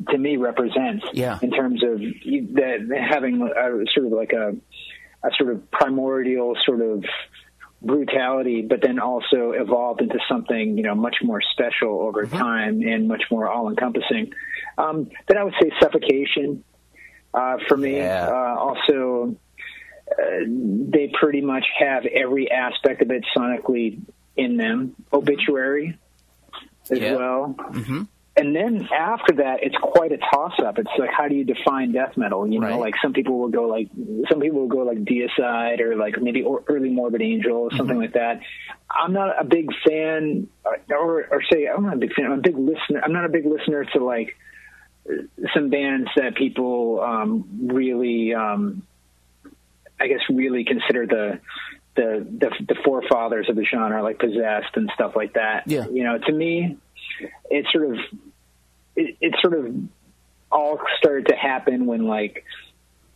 to 0.09 0.17
me 0.17 0.37
represents 0.37 1.05
Yeah. 1.13 1.39
in 1.41 1.51
terms 1.51 1.83
of 1.83 1.99
that 1.99 3.05
having 3.11 3.41
a, 3.41 3.85
sort 3.93 4.05
of 4.07 4.11
like 4.13 4.33
a 4.33 4.55
a 5.23 5.29
sort 5.37 5.51
of 5.53 5.69
primordial 5.71 6.55
sort 6.65 6.81
of 6.81 7.03
brutality, 7.81 8.62
but 8.62 8.81
then 8.81 9.00
also 9.00 9.51
evolved 9.51 10.01
into 10.01 10.19
something 10.27 10.77
you 10.77 10.83
know 10.83 10.95
much 10.95 11.17
more 11.24 11.41
special 11.41 12.01
over 12.01 12.25
Mm-hmm. 12.25 12.38
time 12.38 12.81
and 12.81 13.07
much 13.07 13.24
more 13.31 13.48
all 13.48 13.69
encompassing. 13.69 14.33
Um, 14.77 15.09
then 15.27 15.38
I 15.38 15.43
would 15.43 15.55
say 15.62 15.71
suffocation 15.81 16.63
uh, 17.33 17.57
for 17.67 17.77
me. 17.77 17.98
Yeah. 17.98 18.27
Uh, 18.27 18.55
also, 18.59 19.36
uh, 20.12 20.15
they 20.48 21.12
pretty 21.19 21.41
much 21.41 21.65
have 21.79 22.05
every 22.05 22.50
aspect 22.51 23.01
of 23.01 23.12
it 23.12 23.24
sonically 23.36 24.00
in 24.36 24.57
them. 24.57 24.95
Obituary 25.13 25.98
as 26.89 27.00
Yeah. 27.00 27.15
well. 27.15 27.55
And 28.39 28.55
then 28.55 28.88
after 28.98 29.34
that, 29.36 29.63
it's 29.63 29.75
quite 29.81 30.12
a 30.13 30.17
toss 30.17 30.53
up. 30.65 30.79
It's 30.79 30.89
like, 30.98 31.10
how 31.15 31.27
do 31.27 31.36
you 31.36 31.43
define 31.43 31.91
death 31.91 32.15
metal? 32.15 32.48
You 32.48 32.60
know, 32.60 32.67
Right. 32.67 32.79
like 32.79 32.93
some 33.01 33.12
people 33.13 33.38
will 33.38 33.50
go 33.50 33.63
like, 33.63 33.89
some 34.31 34.39
people 34.39 34.62
will 34.62 34.67
go 34.67 34.79
like 34.84 35.00
Deicide 35.03 35.81
or 35.81 35.96
like 35.96 36.22
maybe 36.22 36.41
or 36.43 36.63
early 36.67 36.89
Morbid 36.89 37.22
Angel 37.22 37.58
or 37.58 37.72
something 37.75 37.98
like 37.98 38.13
that. 38.13 38.41
I'm 38.89 39.13
not 39.13 39.39
a 39.39 39.43
big 39.43 39.67
fan, 39.86 40.48
or, 40.89 41.27
or 41.29 41.43
say, 41.51 41.67
I'm 41.67 41.84
not 41.84 41.96
a 41.96 41.98
big 41.98 42.13
fan. 42.13 42.25
I'm 42.25 42.39
a 42.39 42.41
big 42.41 42.58
listener. 42.58 43.01
I'm 43.03 43.13
not 43.13 43.25
a 43.25 43.29
big 43.29 43.46
listener 43.46 43.84
to 43.93 44.03
like 44.03 44.36
some 45.53 45.69
bands 45.69 46.10
that 46.15 46.36
people 46.36 47.01
um, 47.01 47.67
really, 47.74 48.34
um, 48.34 48.84
I 50.00 50.08
guess, 50.08 50.22
really 50.29 50.63
consider 50.63 51.05
the, 51.05 51.39
the 51.96 52.25
the 52.39 52.50
the 52.74 52.75
forefathers 52.86 53.50
of 53.50 53.55
the 53.55 53.65
genre, 53.65 54.01
like 54.03 54.19
Possessed 54.19 54.75
and 54.75 54.89
stuff 54.93 55.13
like 55.15 55.34
that. 55.34 55.63
Yeah. 55.67 55.88
You 55.91 56.03
know, 56.03 56.17
to 56.19 56.31
me, 56.31 56.77
it's 57.50 57.72
sort 57.74 57.86
of 57.91 57.98
it, 58.99 59.17
it 59.21 59.35
sort 59.41 59.53
of 59.53 59.73
all 60.51 60.79
started 60.97 61.27
to 61.27 61.35
happen 61.35 61.85
when 61.85 62.05
like 62.05 62.43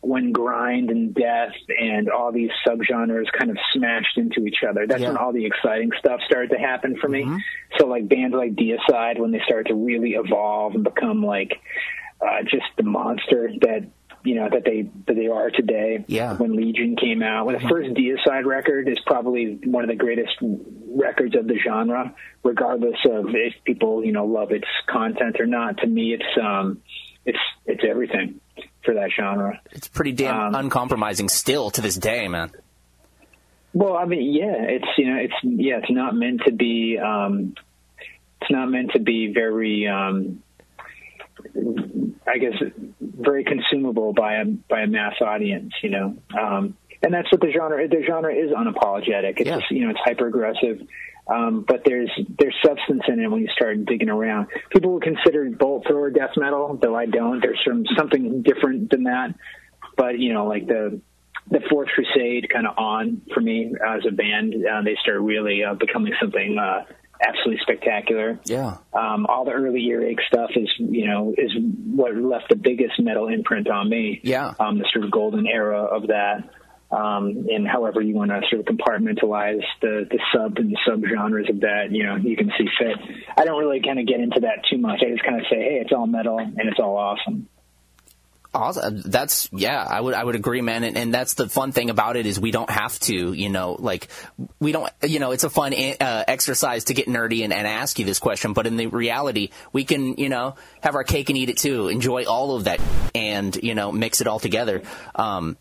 when 0.01 0.33
grind 0.33 0.89
and 0.89 1.13
death 1.15 1.53
and 1.79 2.09
all 2.09 2.31
these 2.33 2.49
subgenres 2.67 3.31
kind 3.31 3.49
of 3.49 3.57
smashed 3.73 4.17
into 4.17 4.45
each 4.45 4.61
other. 4.67 4.85
That's 4.85 5.01
Yeah. 5.01 5.07
when 5.09 5.17
all 5.17 5.31
the 5.31 5.45
exciting 5.45 5.91
stuff 5.97 6.19
started 6.25 6.49
to 6.51 6.57
happen 6.57 6.97
for 6.99 7.07
me. 7.07 7.25
So 7.77 7.87
like 7.87 8.09
bands 8.09 8.35
like 8.35 8.53
Deicide, 8.53 9.17
when 9.19 9.31
they 9.31 9.41
started 9.45 9.67
to 9.67 9.75
really 9.75 10.11
evolve 10.11 10.75
and 10.75 10.83
become 10.83 11.23
like 11.25 11.53
uh, 12.21 12.43
just 12.43 12.65
the 12.77 12.83
monster 12.83 13.49
that 13.61 13.87
you 14.23 14.35
know 14.35 14.49
that 14.49 14.63
they 14.65 14.89
that 15.07 15.15
they 15.15 15.27
are 15.27 15.49
today. 15.49 16.03
Yeah. 16.07 16.35
When 16.35 16.55
Legion 16.55 16.95
came 16.95 17.21
out, 17.21 17.45
when 17.45 17.55
the 17.61 17.67
first 17.67 17.89
Deicide 17.91 18.45
record 18.45 18.87
is 18.87 18.97
probably 19.05 19.59
one 19.65 19.83
of 19.83 19.89
the 19.89 19.95
greatest 19.95 20.33
records 20.41 21.35
of 21.35 21.47
the 21.47 21.57
genre, 21.57 22.13
regardless 22.43 22.97
of 23.05 23.27
if 23.29 23.53
people 23.63 24.03
you 24.03 24.11
know 24.11 24.25
love 24.25 24.51
its 24.51 24.67
content 24.87 25.39
or 25.39 25.45
not. 25.45 25.79
To 25.79 25.87
me, 25.87 26.13
it's 26.13 26.37
um, 26.41 26.81
it's 27.25 27.39
it's 27.65 27.83
everything 27.87 28.39
for 28.83 28.93
that 28.95 29.11
genre. 29.15 29.61
It's 29.71 29.87
pretty 29.87 30.11
damn 30.11 30.39
Um, 30.39 30.55
uncompromising 30.55 31.29
still 31.29 31.69
to 31.71 31.81
this 31.81 31.95
day, 31.95 32.27
man. 32.27 32.51
Well, 33.73 33.95
I 33.95 34.05
mean, 34.05 34.33
yeah, 34.33 34.55
it's 34.57 34.87
you 34.97 35.07
know, 35.07 35.19
it's 35.19 35.33
yeah, 35.41 35.77
it's 35.77 35.89
not 35.91 36.15
meant 36.15 36.41
to 36.45 36.51
be. 36.51 36.97
Um, 36.99 37.55
it's 38.41 38.51
not 38.51 38.67
meant 38.69 38.91
to 38.91 38.99
be 38.99 39.33
very. 39.33 39.87
Um, 39.87 40.43
I 42.27 42.37
guess 42.37 42.53
very 43.13 43.43
consumable 43.43 44.13
by 44.13 44.35
a 44.35 44.45
by 44.45 44.81
a 44.81 44.87
mass 44.87 45.15
audience, 45.21 45.73
you 45.81 45.89
know, 45.89 46.17
um, 46.39 46.75
and 47.01 47.13
that's 47.13 47.31
what 47.31 47.41
the 47.41 47.51
genre. 47.51 47.87
The 47.87 48.03
genre 48.07 48.33
is 48.33 48.51
unapologetic. 48.51 49.39
It's 49.39 49.47
Yeah. 49.49 49.59
just, 49.59 49.71
you 49.71 49.85
know, 49.85 49.91
it's 49.91 49.99
hyper 49.99 50.27
aggressive, 50.27 50.81
um, 51.27 51.65
but 51.67 51.83
there's 51.85 52.09
there's 52.39 52.55
substance 52.65 53.03
in 53.07 53.19
it 53.19 53.27
when 53.29 53.41
you 53.41 53.47
start 53.49 53.85
digging 53.85 54.09
around. 54.09 54.47
People 54.71 54.93
will 54.93 54.99
consider 55.01 55.49
bolt 55.49 55.85
thrower 55.87 56.09
death 56.09 56.31
metal, 56.37 56.77
though 56.81 56.95
I 56.95 57.05
don't. 57.05 57.41
There's 57.41 57.59
some 57.67 57.85
something 57.97 58.41
different 58.41 58.89
than 58.89 59.03
that, 59.03 59.35
but 59.97 60.17
you 60.19 60.33
know, 60.33 60.47
like 60.47 60.67
the 60.67 60.99
the 61.51 61.59
Fourth 61.69 61.89
Crusade 61.89 62.47
kind 62.51 62.65
of 62.65 62.77
on 62.77 63.21
for 63.33 63.41
me 63.41 63.73
as 63.85 64.05
a 64.07 64.11
band. 64.11 64.55
Uh, 64.65 64.81
they 64.81 64.95
start 65.01 65.19
really 65.19 65.63
uh, 65.63 65.73
becoming 65.73 66.13
something 66.21 66.57
uh, 66.57 66.85
absolutely 67.25 67.59
spectacular. 67.61 68.39
Yeah. 68.45 68.77
Um, 68.93 69.25
all 69.27 69.45
the 69.45 69.51
early 69.51 69.81
earache 69.85 70.19
stuff 70.27 70.51
is, 70.55 70.69
you 70.77 71.07
know, 71.07 71.33
is 71.37 71.51
what 71.85 72.15
left 72.15 72.49
the 72.49 72.55
biggest 72.55 72.99
metal 72.99 73.27
imprint 73.27 73.69
on 73.69 73.89
me. 73.89 74.19
Yeah. 74.23 74.53
Um, 74.59 74.79
the 74.79 74.89
sort 74.91 75.05
of 75.05 75.11
golden 75.11 75.47
era 75.47 75.83
of 75.83 76.07
that. 76.07 76.49
Um, 76.91 77.47
and 77.49 77.67
however 77.67 78.01
you 78.01 78.13
want 78.13 78.29
to 78.29 78.41
sort 78.51 78.59
of 78.59 78.67
compartmentalize 78.67 79.63
the, 79.81 80.05
the 80.11 80.19
sub 80.31 80.57
and 80.57 80.71
the 80.71 80.77
subgenres 80.87 81.49
of 81.49 81.61
that, 81.61 81.87
you 81.89 82.05
know, 82.05 82.17
you 82.17 82.37
can 82.37 82.51
see 82.55 82.67
fit. 82.77 82.97
I 83.35 83.45
don't 83.45 83.59
really 83.59 83.81
kind 83.81 83.99
of 83.99 84.05
get 84.05 84.19
into 84.19 84.41
that 84.41 84.63
too 84.69 84.77
much. 84.77 85.01
I 85.01 85.09
just 85.09 85.23
kind 85.23 85.39
of 85.39 85.47
say, 85.49 85.57
hey, 85.57 85.79
it's 85.81 85.91
all 85.91 86.05
metal 86.05 86.37
and 86.37 86.69
it's 86.69 86.79
all 86.79 86.95
awesome. 86.95 87.47
Awesome. 88.55 89.01
That's 89.03 89.49
yeah, 89.51 89.83
I 89.83 89.99
would 89.99 90.13
I 90.13 90.23
would 90.23 90.35
agree, 90.35 90.61
man. 90.61 90.83
And, 90.83 90.95
and 90.95 91.13
that's 91.13 91.33
the 91.33 91.49
fun 91.49 91.71
thing 91.71 91.89
about 91.89 92.17
it 92.17 92.27
is 92.27 92.39
we 92.39 92.51
don't 92.51 92.69
have 92.69 92.99
to, 93.01 93.33
you 93.33 93.49
know, 93.49 93.75
like 93.79 94.09
we 94.59 94.71
don't, 94.71 94.91
you 95.01 95.19
know, 95.19 95.31
it's 95.31 95.43
a 95.43 95.49
fun 95.49 95.73
uh, 95.73 96.23
exercise 96.27 96.83
to 96.85 96.93
get 96.93 97.07
nerdy 97.07 97.43
and, 97.43 97.51
and 97.51 97.65
ask 97.65 97.97
you 97.97 98.05
this 98.05 98.19
question. 98.19 98.53
But 98.53 98.67
in 98.67 98.77
the 98.77 98.85
reality, 98.87 99.49
we 99.71 99.85
can, 99.85 100.17
you 100.17 100.29
know, 100.29 100.55
have 100.81 100.93
our 100.93 101.03
cake 101.03 101.29
and 101.29 101.37
eat 101.37 101.49
it 101.49 101.57
too. 101.57 101.87
Enjoy 101.87 102.25
all 102.25 102.55
of 102.55 102.65
that 102.65 102.79
and 103.15 103.55
you 103.55 103.73
know 103.73 103.91
mix 103.91 104.21
it 104.21 104.27
all 104.27 104.39
together. 104.39 104.83
Um, 105.15 105.57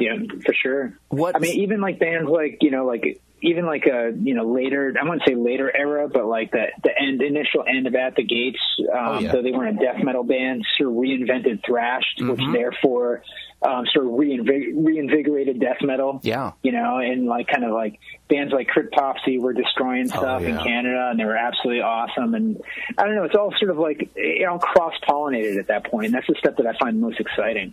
Yeah, 0.00 0.16
for 0.44 0.54
sure. 0.54 0.98
What- 1.08 1.36
I 1.36 1.38
mean, 1.38 1.60
even 1.60 1.80
like 1.80 2.00
bands 2.00 2.28
like 2.28 2.58
you 2.62 2.72
know, 2.72 2.84
like 2.84 3.20
even 3.44 3.66
like 3.66 3.86
a 3.86 4.12
you 4.22 4.34
know 4.34 4.44
later, 4.50 4.94
I 5.00 5.04
wouldn't 5.04 5.22
say 5.28 5.34
later 5.34 5.70
era, 5.74 6.08
but 6.08 6.26
like 6.26 6.50
the 6.50 6.66
the 6.82 6.90
end 7.00 7.22
initial 7.22 7.64
end 7.68 7.86
of 7.86 7.94
At 7.94 8.16
the 8.16 8.24
Gates, 8.24 8.58
um, 8.92 8.98
Oh, 8.98 9.18
yeah. 9.20 9.32
though 9.32 9.42
they 9.42 9.52
weren't 9.52 9.80
a 9.80 9.84
death 9.84 10.02
metal 10.02 10.24
band, 10.24 10.64
sort 10.78 10.90
of 10.90 10.96
reinvented 10.96 11.64
thrash, 11.64 12.02
Mm-hmm. 12.18 12.30
which 12.30 12.40
therefore 12.52 13.22
um, 13.62 13.86
sort 13.94 14.04
of 14.06 14.12
reinvig- 14.12 14.72
reinvigorated 14.74 15.58
death 15.60 15.78
metal. 15.80 16.20
Yeah. 16.22 16.52
you 16.62 16.72
know, 16.72 16.98
and 16.98 17.26
like 17.26 17.46
kind 17.46 17.64
of 17.64 17.72
like 17.72 17.98
bands 18.28 18.52
like 18.52 18.68
Cryptopsy 18.68 19.40
were 19.40 19.52
destroying 19.54 20.08
stuff 20.08 20.42
in 20.42 20.52
Oh, 20.52 20.58
yeah. 20.58 20.62
Canada, 20.64 21.08
and 21.10 21.18
they 21.20 21.24
were 21.24 21.36
absolutely 21.36 21.80
awesome. 21.82 22.34
And 22.34 22.60
I 22.98 23.04
don't 23.04 23.14
know, 23.14 23.24
it's 23.24 23.34
all 23.34 23.52
sort 23.58 23.70
of 23.70 23.78
like 23.78 24.10
you 24.16 24.44
know 24.46 24.58
cross 24.58 24.94
pollinated 25.08 25.58
at 25.58 25.68
that 25.68 25.90
point, 25.90 26.06
and 26.06 26.14
that's 26.14 26.26
the 26.26 26.34
stuff 26.38 26.56
that 26.56 26.66
I 26.66 26.76
find 26.78 27.00
most 27.00 27.20
exciting 27.20 27.72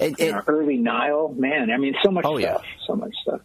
it, 0.00 0.18
you 0.20 0.30
know, 0.30 0.42
early 0.46 0.76
Nile, 0.76 1.34
man. 1.36 1.72
I 1.72 1.76
mean, 1.76 1.94
so 2.04 2.10
much 2.12 2.24
Oh, 2.24 2.36
yeah. 2.38 2.54
stuff, 2.54 2.64
so 2.86 2.94
much 2.94 3.14
stuff. 3.22 3.40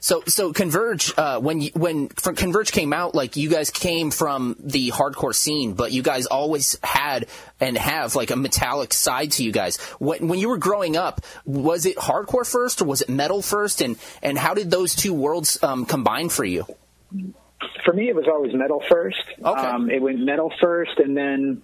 So, 0.00 0.22
so 0.26 0.52
Converge, 0.52 1.12
uh, 1.16 1.40
when 1.40 1.60
you, 1.60 1.70
when 1.74 2.08
Converge 2.08 2.72
came 2.72 2.92
out, 2.92 3.14
like 3.14 3.36
you 3.36 3.48
guys 3.48 3.70
came 3.70 4.10
from 4.10 4.56
the 4.58 4.90
hardcore 4.90 5.34
scene, 5.34 5.74
but 5.74 5.92
you 5.92 6.02
guys 6.02 6.26
always 6.26 6.78
had 6.82 7.26
and 7.60 7.76
have 7.76 8.14
like 8.14 8.30
a 8.30 8.36
metallic 8.36 8.92
side 8.92 9.32
to 9.32 9.44
you 9.44 9.52
guys. 9.52 9.76
When, 9.98 10.28
when 10.28 10.38
you 10.38 10.48
were 10.48 10.58
growing 10.58 10.96
up, 10.96 11.20
was 11.44 11.86
it 11.86 11.96
hardcore 11.96 12.46
first 12.46 12.82
or 12.82 12.84
was 12.84 13.02
it 13.02 13.08
metal 13.08 13.42
first? 13.42 13.80
And 13.80 13.96
and 14.22 14.38
how 14.38 14.54
did 14.54 14.70
those 14.70 14.94
two 14.94 15.14
worlds 15.14 15.62
um, 15.62 15.86
combine 15.86 16.28
for 16.28 16.44
you? 16.44 16.66
For 17.84 17.92
me, 17.92 18.08
it 18.08 18.14
was 18.14 18.26
always 18.28 18.52
metal 18.52 18.82
first. 18.88 19.22
Okay. 19.38 19.48
Um, 19.48 19.90
it 19.90 20.02
went 20.02 20.20
metal 20.20 20.52
first, 20.60 20.98
and 20.98 21.16
then 21.16 21.62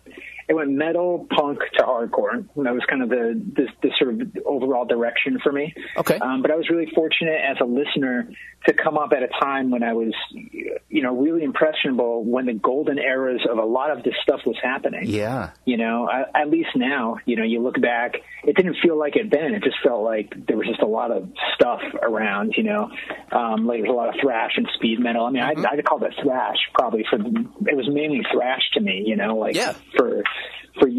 it 0.53 0.55
went 0.55 0.71
metal, 0.71 1.27
punk 1.35 1.61
to 1.79 1.83
hardcore. 1.83 2.47
That 2.57 2.75
was 2.75 2.83
kind 2.89 3.03
of 3.03 3.09
the, 3.09 3.69
sort 3.99 4.15
of 4.15 4.21
overall 4.45 4.85
direction 4.85 5.39
for 5.43 5.51
me. 5.51 5.75
Okay. 5.97 6.19
Um, 6.19 6.43
but 6.43 6.51
I 6.51 6.57
was 6.57 6.69
really 6.69 6.91
fortunate 6.95 7.41
as 7.43 7.57
a 7.61 7.65
listener 7.65 8.29
to 8.67 8.75
come 8.75 8.99
up 8.99 9.13
at 9.13 9.23
a 9.23 9.29
time 9.41 9.71
when 9.71 9.83
I 9.83 9.95
was, 9.95 10.13
you 10.31 11.03
know, 11.03 11.17
really 11.17 11.43
impressionable 11.43 12.23
when 12.23 12.47
the 12.47 12.53
golden 12.53 12.99
eras 12.99 13.41
of 13.51 13.59
a 13.59 13.65
lot 13.65 13.91
of 13.91 14.05
this 14.05 14.15
stuff 14.23 14.41
was 14.47 14.57
happening. 14.63 15.07
Yeah. 15.07 15.51
You 15.65 15.79
know, 15.79 16.09
I, 16.09 16.43
at 16.43 16.51
least 16.51 16.71
now, 16.77 17.17
you 17.25 17.37
know, 17.37 17.45
you 17.45 17.63
look 17.63 17.81
back, 17.81 18.17
it 18.45 18.55
didn't 18.55 18.77
feel 18.83 18.99
like 18.99 19.17
it 19.17 19.31
then. 19.31 19.55
It 19.55 19.65
just 19.65 19.77
felt 19.83 20.03
like 20.05 20.35
there 20.47 20.57
was 20.57 20.67
just 20.67 20.83
a 20.83 20.87
lot 20.87 21.11
of 21.11 21.31
stuff 21.55 21.81
around, 22.03 22.55
you 22.57 22.63
know, 22.65 22.91
um, 23.33 23.67
like 23.67 23.83
there 23.83 23.91
was 23.91 23.95
a 23.95 23.97
lot 23.97 24.09
of 24.11 24.17
thrash 24.21 24.53
and 24.57 24.69
speed 24.75 25.01
metal. 25.01 25.25
I 25.25 25.31
mean, 25.31 25.43
I'd, 25.43 25.65
I'd 25.65 25.85
call 25.85 25.99
that 26.01 26.13
thrash 26.23 26.59
probably 26.75 27.05
for, 27.09 27.17
it 27.17 27.77
was 27.77 27.89
mainly 27.91 28.21
thrash 28.33 28.63
to 28.75 28.81
me, 28.81 29.03
you 29.07 29.17
know, 29.17 29.37
like 29.37 29.57
Yeah. 29.57 29.73
for 29.97 30.23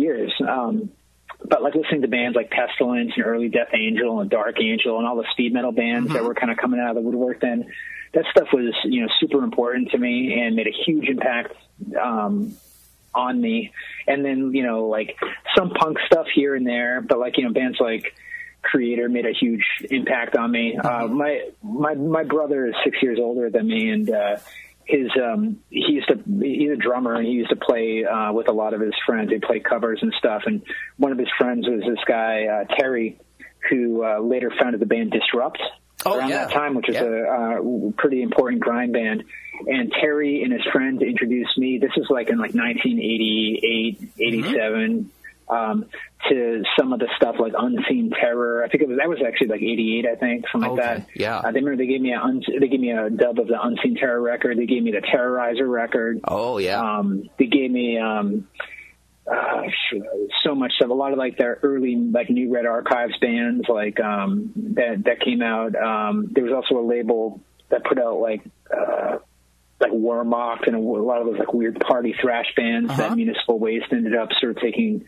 years. 0.03 0.31
Um, 0.47 0.91
but 1.45 1.61
like 1.61 1.75
listening 1.75 2.03
to 2.03 2.07
bands 2.07 2.35
like 2.35 2.49
Pestilence 2.49 3.11
and 3.15 3.25
early 3.25 3.49
Death 3.49 3.73
Angel 3.73 4.19
and 4.21 4.29
Dark 4.29 4.55
Angel 4.61 4.97
and 4.97 5.07
all 5.07 5.17
the 5.17 5.27
speed 5.31 5.53
metal 5.53 5.71
bands 5.71 6.13
that 6.13 6.23
were 6.23 6.35
kind 6.35 6.51
of 6.51 6.57
coming 6.57 6.79
out 6.79 6.89
of 6.91 6.95
the 6.95 7.01
woodwork 7.01 7.41
then, 7.41 7.71
that 8.13 8.25
stuff 8.31 8.47
was, 8.53 8.73
you 8.85 9.01
know, 9.01 9.07
super 9.19 9.43
important 9.43 9.91
to 9.91 9.97
me 9.97 10.39
and 10.39 10.55
made 10.55 10.67
a 10.67 10.75
huge 10.85 11.07
impact, 11.09 11.55
um, 11.99 12.55
on 13.13 13.39
me. 13.39 13.71
And 14.07 14.23
then, 14.23 14.53
you 14.53 14.63
know, 14.63 14.87
like 14.87 15.17
some 15.57 15.71
punk 15.71 15.97
stuff 16.05 16.27
here 16.33 16.55
and 16.55 16.65
there, 16.65 17.01
but 17.01 17.19
like, 17.19 17.37
you 17.37 17.43
know, 17.45 17.53
bands 17.53 17.77
like 17.79 18.15
Kreator 18.63 19.09
made 19.09 19.25
a 19.25 19.33
huge 19.33 19.65
impact 19.89 20.35
on 20.35 20.49
me. 20.51 20.77
Uh, 20.77 21.07
my, 21.07 21.49
my, 21.61 21.93
my 21.95 22.23
brother 22.23 22.67
is 22.67 22.75
six 22.83 23.01
years 23.01 23.19
older 23.19 23.49
than 23.49 23.67
me 23.67 23.89
and, 23.89 24.09
uh, 24.09 24.37
his 24.85 25.07
um 25.21 25.57
he 25.69 25.93
used 25.93 26.07
to 26.09 26.15
he's 26.41 26.71
a 26.71 26.75
drummer 26.75 27.15
and 27.15 27.25
he 27.25 27.33
used 27.33 27.49
to 27.49 27.55
play 27.55 28.03
uh 28.05 28.31
with 28.33 28.49
a 28.49 28.51
lot 28.51 28.73
of 28.73 28.81
his 28.81 28.93
friends 29.05 29.29
they 29.29 29.39
play 29.39 29.59
covers 29.59 29.99
and 30.01 30.13
stuff 30.19 30.43
and 30.45 30.61
one 30.97 31.11
of 31.11 31.17
his 31.17 31.29
friends 31.37 31.67
was 31.67 31.81
this 31.81 32.03
guy 32.07 32.45
uh 32.45 32.75
terry 32.75 33.17
who 33.69 34.03
uh 34.03 34.19
later 34.19 34.51
founded 34.59 34.81
the 34.81 34.85
band 34.85 35.11
disrupt 35.11 35.61
Oh, 36.05 36.17
around 36.17 36.29
yeah. 36.29 36.45
that 36.47 36.51
time 36.51 36.73
which 36.75 36.89
is 36.89 36.95
Yeah. 36.95 37.03
a 37.03 37.57
uh, 37.59 37.91
pretty 37.97 38.23
important 38.23 38.61
grind 38.61 38.91
band 38.91 39.23
and 39.67 39.91
Terry 39.93 40.43
and 40.43 40.51
his 40.51 40.63
friends 40.73 41.01
introduced 41.01 41.57
me. 41.57 41.77
This 41.77 41.91
is 41.95 42.07
like 42.09 42.27
in 42.29 42.39
like 42.39 42.53
1988, 42.53 44.09
87. 44.19 45.11
Um, 45.53 45.85
to 46.29 46.63
some 46.79 46.93
of 46.93 46.99
the 46.99 47.09
stuff 47.17 47.35
like 47.37 47.51
Unseen 47.57 48.09
Terror. 48.09 48.63
I 48.63 48.69
think 48.69 48.83
it 48.83 48.87
was 48.87 48.97
that 48.97 49.09
was 49.09 49.19
actually 49.25 49.47
like 49.47 49.61
'88, 49.61 50.05
I 50.05 50.15
think, 50.15 50.45
something 50.51 50.71
like 50.71 50.79
Okay, 50.79 50.95
that. 50.99 51.07
yeah. 51.15 51.37
Uh, 51.39 51.51
they 51.51 51.59
remember 51.59 51.75
they 51.75 51.87
gave 51.87 52.01
me 52.01 52.13
a 52.13 52.19
uns- 52.19 52.45
they 52.47 52.67
gave 52.67 52.79
me 52.79 52.91
a 52.91 53.09
dub 53.09 53.39
of 53.39 53.47
the 53.47 53.61
Unseen 53.61 53.95
Terror 53.95 54.21
record. 54.21 54.57
They 54.57 54.65
gave 54.65 54.83
me 54.83 54.91
the 54.91 55.01
Terrorizer 55.01 55.69
record. 55.69 56.21
Oh 56.27 56.57
yeah. 56.59 56.79
Um, 56.81 57.29
they 57.37 57.47
gave 57.47 57.69
me 57.69 57.97
um, 57.99 58.47
uh, 59.29 59.63
so 60.43 60.55
much 60.55 60.73
stuff. 60.77 60.89
A 60.89 60.93
lot 60.93 61.11
of 61.11 61.17
like 61.17 61.37
their 61.37 61.59
early 61.61 61.95
like 61.95 62.29
New 62.29 62.53
Red 62.53 62.65
Archives 62.65 63.17
bands 63.19 63.65
like 63.67 63.99
um, 63.99 64.51
that 64.75 65.03
that 65.05 65.19
came 65.19 65.41
out. 65.41 65.75
Um, 65.75 66.29
there 66.31 66.43
was 66.43 66.53
also 66.53 66.79
a 66.79 66.85
label 66.87 67.41
that 67.69 67.83
put 67.83 67.99
out 67.99 68.19
like. 68.19 68.41
Uh, 68.75 69.17
like 69.79 69.91
Wehrmacht 69.91 70.65
and 70.67 70.75
a, 70.77 70.79
a 70.79 70.79
lot 70.79 71.19
of 71.19 71.27
those 71.27 71.39
like 71.39 71.53
weird 71.53 71.77
party 71.77 72.15
thrash 72.21 72.45
bands 72.55 72.95
that 72.95 73.17
Municipal 73.17 73.59
Waste 73.59 73.87
ended 73.91 74.15
up 74.15 74.29
sort 74.39 74.55
of 74.55 74.61
taking 74.61 75.03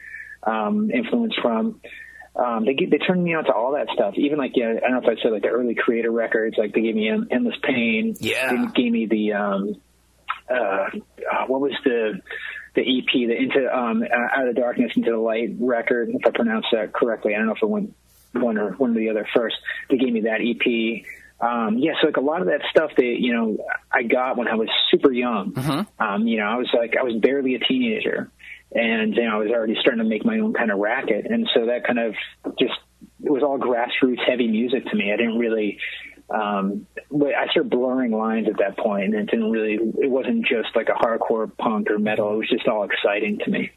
um, 0.46 0.92
influence 0.92 1.34
from. 1.42 1.82
Um, 2.36 2.66
they 2.66 2.74
get, 2.74 2.92
they 2.92 2.98
turned 2.98 3.24
me 3.24 3.34
on 3.34 3.46
to 3.46 3.54
all 3.54 3.74
that 3.74 3.88
stuff. 3.94 4.16
Even 4.18 4.38
like 4.38 4.52
yeah, 4.56 4.74
I 4.76 4.90
don't 4.90 4.92
know 4.92 5.10
if 5.10 5.18
I 5.18 5.22
said 5.22 5.32
like 5.32 5.44
the 5.44 5.48
early 5.50 5.76
Kreator 5.76 6.14
records. 6.14 6.58
Like 6.58 6.74
they 6.74 6.82
gave 6.82 6.96
me 6.96 7.08
En- 7.10 7.28
Endless 7.32 7.56
Pain. 7.64 8.16
Yeah. 8.20 8.52
They 8.52 8.84
gave 8.84 8.92
me 8.92 9.06
the 9.06 9.34
um, 9.34 9.82
uh, 10.50 10.54
uh, 10.54 11.46
what 11.48 11.62
was 11.62 11.72
the 11.86 12.20
the 12.76 12.82
EP, 12.82 13.06
the 13.14 13.36
Into 13.36 13.74
um, 13.74 14.04
Out 14.04 14.48
of 14.48 14.54
the 14.54 14.60
Darkness 14.60 14.92
into 14.96 15.12
the 15.12 15.18
Light 15.18 15.56
record, 15.60 16.10
if 16.10 16.28
I 16.28 16.32
pronounced 16.32 16.68
that 16.74 16.94
correctly. 16.94 17.34
I 17.34 17.38
don't 17.38 17.48
know 17.48 17.54
if 17.54 17.64
it 17.64 17.70
went 17.70 17.96
one 18.34 18.58
or 18.58 18.72
one 18.74 18.92
or 18.92 19.00
the 19.00 19.10
other 19.10 19.28
first. 19.34 19.56
They 19.90 19.98
gave 19.98 20.12
me 20.12 20.22
that 20.22 20.42
EP. 20.42 21.06
Um, 21.40 21.78
yeah, 21.78 21.94
so 22.02 22.08
like 22.08 22.18
a 22.18 22.22
lot 22.22 22.42
of 22.42 22.48
that 22.48 22.62
stuff 22.70 22.92
that 22.96 23.16
you 23.20 23.34
know 23.34 23.58
I 23.92 24.04
got 24.04 24.38
when 24.38 24.48
I 24.48 24.56
was 24.56 24.70
super 24.90 25.12
young. 25.12 25.54
Um, 26.00 26.28
you 26.28 26.38
know, 26.38 26.46
I 26.46 26.56
was 26.56 26.70
like 26.78 26.96
I 27.00 27.04
was 27.04 27.16
barely 27.16 27.56
a 27.56 27.60
teenager, 27.60 28.30
and 28.76 29.16
you 29.16 29.24
know 29.24 29.36
I 29.36 29.38
was 29.38 29.52
already 29.52 29.76
starting 29.80 30.04
to 30.04 30.10
make 30.10 30.26
my 30.26 30.40
own 30.40 30.54
kind 30.54 30.70
of 30.70 30.78
racket, 30.78 31.26
and 31.26 31.50
so 31.54 31.68
that 31.68 31.86
kind 31.86 32.00
of 32.00 32.14
just 32.60 32.74
it 33.24 33.32
was 33.32 33.42
all 33.42 33.58
grassroots 33.58 34.20
heavy 34.28 34.48
music 34.48 34.86
to 34.86 34.96
me. 34.96 35.12
I 35.12 35.18
didn't 35.18 35.40
really 35.40 35.80
um 36.30 36.88
I 36.98 37.48
started 37.52 37.70
blurring 37.70 38.12
lines 38.12 38.48
at 38.48 38.58
that 38.58 38.78
point 38.78 39.14
and 39.14 39.16
it 39.16 39.26
didn't 39.30 39.52
really 39.52 39.74
it 39.76 40.10
wasn't 40.10 40.46
just 40.46 40.76
like 40.76 40.90
a 40.90 40.94
hardcore 40.94 41.56
punk 41.56 41.92
or 41.92 42.00
metal 42.00 42.34
it 42.34 42.38
was 42.38 42.50
just 42.50 42.68
all 42.68 42.84
exciting 42.84 43.40
to 43.46 43.52
me 43.52 43.72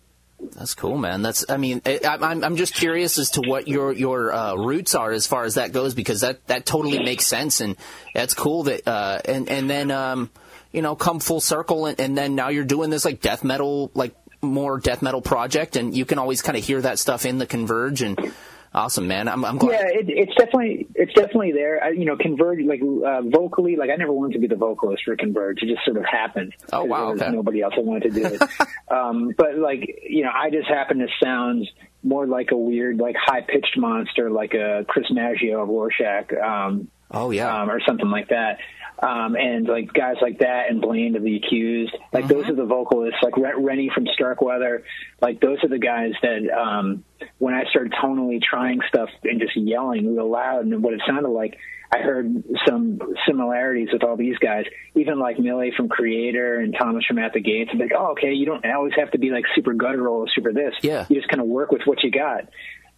That's 0.52 0.74
cool, 0.74 0.96
man. 0.96 1.20
That's 1.20 1.44
I 1.48 1.56
mean, 1.56 1.82
I, 1.84 2.00
I'm 2.04 2.44
I'm 2.44 2.56
just 2.56 2.72
curious 2.72 3.18
as 3.18 3.30
to 3.30 3.42
what 3.42 3.68
your 3.68 3.92
your 3.92 4.32
uh, 4.32 4.54
roots 4.54 4.94
are 4.94 5.10
as 5.10 5.26
far 5.26 5.44
as 5.44 5.54
that 5.54 5.72
goes 5.72 5.94
because 5.94 6.20
that 6.20 6.46
that 6.46 6.64
totally 6.64 7.02
makes 7.02 7.26
sense 7.26 7.60
and 7.60 7.76
that's 8.14 8.34
cool 8.34 8.62
that 8.62 8.86
uh, 8.86 9.20
and 9.24 9.48
and 9.48 9.68
then 9.68 9.90
um, 9.90 10.30
you 10.72 10.80
know 10.80 10.94
come 10.94 11.18
full 11.18 11.40
circle 11.40 11.86
and, 11.86 12.00
and 12.00 12.16
then 12.16 12.34
now 12.34 12.48
you're 12.48 12.64
doing 12.64 12.88
this 12.88 13.04
like 13.04 13.20
death 13.20 13.42
metal 13.42 13.90
like 13.94 14.14
more 14.42 14.78
death 14.78 15.02
metal 15.02 15.20
project 15.20 15.76
and 15.76 15.96
you 15.96 16.04
can 16.04 16.18
always 16.18 16.42
kind 16.42 16.56
of 16.56 16.64
hear 16.64 16.80
that 16.80 16.98
stuff 16.98 17.26
in 17.26 17.38
the 17.38 17.46
Converge 17.46 18.02
and 18.02 18.32
awesome, 18.74 19.08
man. 19.08 19.26
I'm 19.28 19.44
I'm 19.44 19.58
glad. 19.58 19.72
yeah 19.72 20.00
it, 20.00 20.06
it's 20.08 20.34
definitely 20.36 20.86
it's 20.94 21.12
definitely 21.14 21.52
there 21.52 21.82
I, 21.82 21.88
you 21.90 22.04
know 22.04 22.16
converge 22.16 22.60
like 22.64 22.80
uh, 22.82 23.22
vocally 23.22 23.76
like 23.76 23.90
I 23.90 23.96
never 23.96 24.12
wanted 24.12 24.34
to 24.34 24.38
be 24.38 24.46
the 24.46 24.56
vocalist 24.56 25.02
for 25.04 25.16
converge 25.16 25.62
it 25.62 25.66
just 25.68 25.84
sort 25.84 25.96
of 25.96 26.04
happened 26.04 26.52
Oh, 26.72 26.84
wow, 26.84 27.12
okay. 27.12 27.30
nobody 27.30 27.62
else 27.62 27.74
wanted 27.76 28.12
to 28.14 28.20
do 28.20 28.26
it 28.26 28.42
um 28.90 29.34
but 29.36 29.56
like 29.58 30.00
you 30.08 30.22
know 30.22 30.30
I 30.34 30.50
just 30.50 30.68
happen 30.68 30.98
to 30.98 31.08
sound 31.22 31.68
more 32.04 32.26
like 32.26 32.50
a 32.52 32.56
weird 32.56 32.98
like 32.98 33.16
high 33.18 33.40
pitched 33.40 33.76
monster 33.76 34.30
like 34.30 34.54
a 34.54 34.84
Chris 34.86 35.06
Maggio 35.10 35.62
of 35.62 35.68
Rorschach 35.68 36.32
um 36.34 36.88
Oh 37.10 37.30
yeah. 37.30 37.62
um, 37.62 37.70
or 37.70 37.80
something 37.86 38.10
like 38.10 38.28
that. 38.28 38.58
Um, 39.00 39.36
and 39.36 39.68
like 39.68 39.92
guys 39.92 40.16
like 40.20 40.40
that 40.40 40.70
and 40.70 40.80
Blaine 40.80 41.14
of 41.14 41.22
the 41.22 41.36
Accused, 41.36 41.96
like 42.12 42.26
those 42.26 42.48
are 42.48 42.54
the 42.54 42.64
vocalists, 42.64 43.20
like 43.22 43.34
Rennie 43.36 43.90
from 43.94 44.08
Starkweather, 44.12 44.82
like 45.20 45.40
those 45.40 45.62
are 45.62 45.68
the 45.68 45.78
guys 45.78 46.12
that 46.20 46.50
um, 46.50 47.04
when 47.38 47.54
I 47.54 47.64
started 47.70 47.92
tonally 47.92 48.42
trying 48.42 48.80
stuff 48.88 49.08
and 49.22 49.40
just 49.40 49.56
yelling 49.56 50.16
real 50.16 50.28
loud 50.28 50.66
and 50.66 50.82
what 50.82 50.94
it 50.94 51.02
sounded 51.06 51.28
like, 51.28 51.56
I 51.92 51.98
heard 51.98 52.42
some 52.66 52.98
similarities 53.26 53.88
with 53.92 54.02
all 54.02 54.16
these 54.16 54.36
guys, 54.38 54.64
even 54.96 55.20
like 55.20 55.38
Mille 55.38 55.70
from 55.76 55.88
Kreator 55.88 56.62
and 56.62 56.74
Thomas 56.76 57.04
from 57.06 57.18
At 57.18 57.32
the 57.32 57.40
Gates. 57.40 57.70
I'm 57.72 57.78
like, 57.78 57.92
oh, 57.96 58.12
okay, 58.12 58.32
you 58.32 58.46
don't 58.46 58.66
always 58.66 58.94
have 58.96 59.12
to 59.12 59.18
be 59.18 59.30
like 59.30 59.44
super 59.54 59.74
guttural 59.74 60.16
or 60.16 60.28
super 60.28 60.52
this. 60.52 60.74
Yeah. 60.82 61.06
You 61.08 61.16
just 61.16 61.28
kind 61.28 61.40
of 61.40 61.46
work 61.46 61.70
with 61.70 61.82
what 61.84 62.02
you 62.02 62.10
got. 62.10 62.48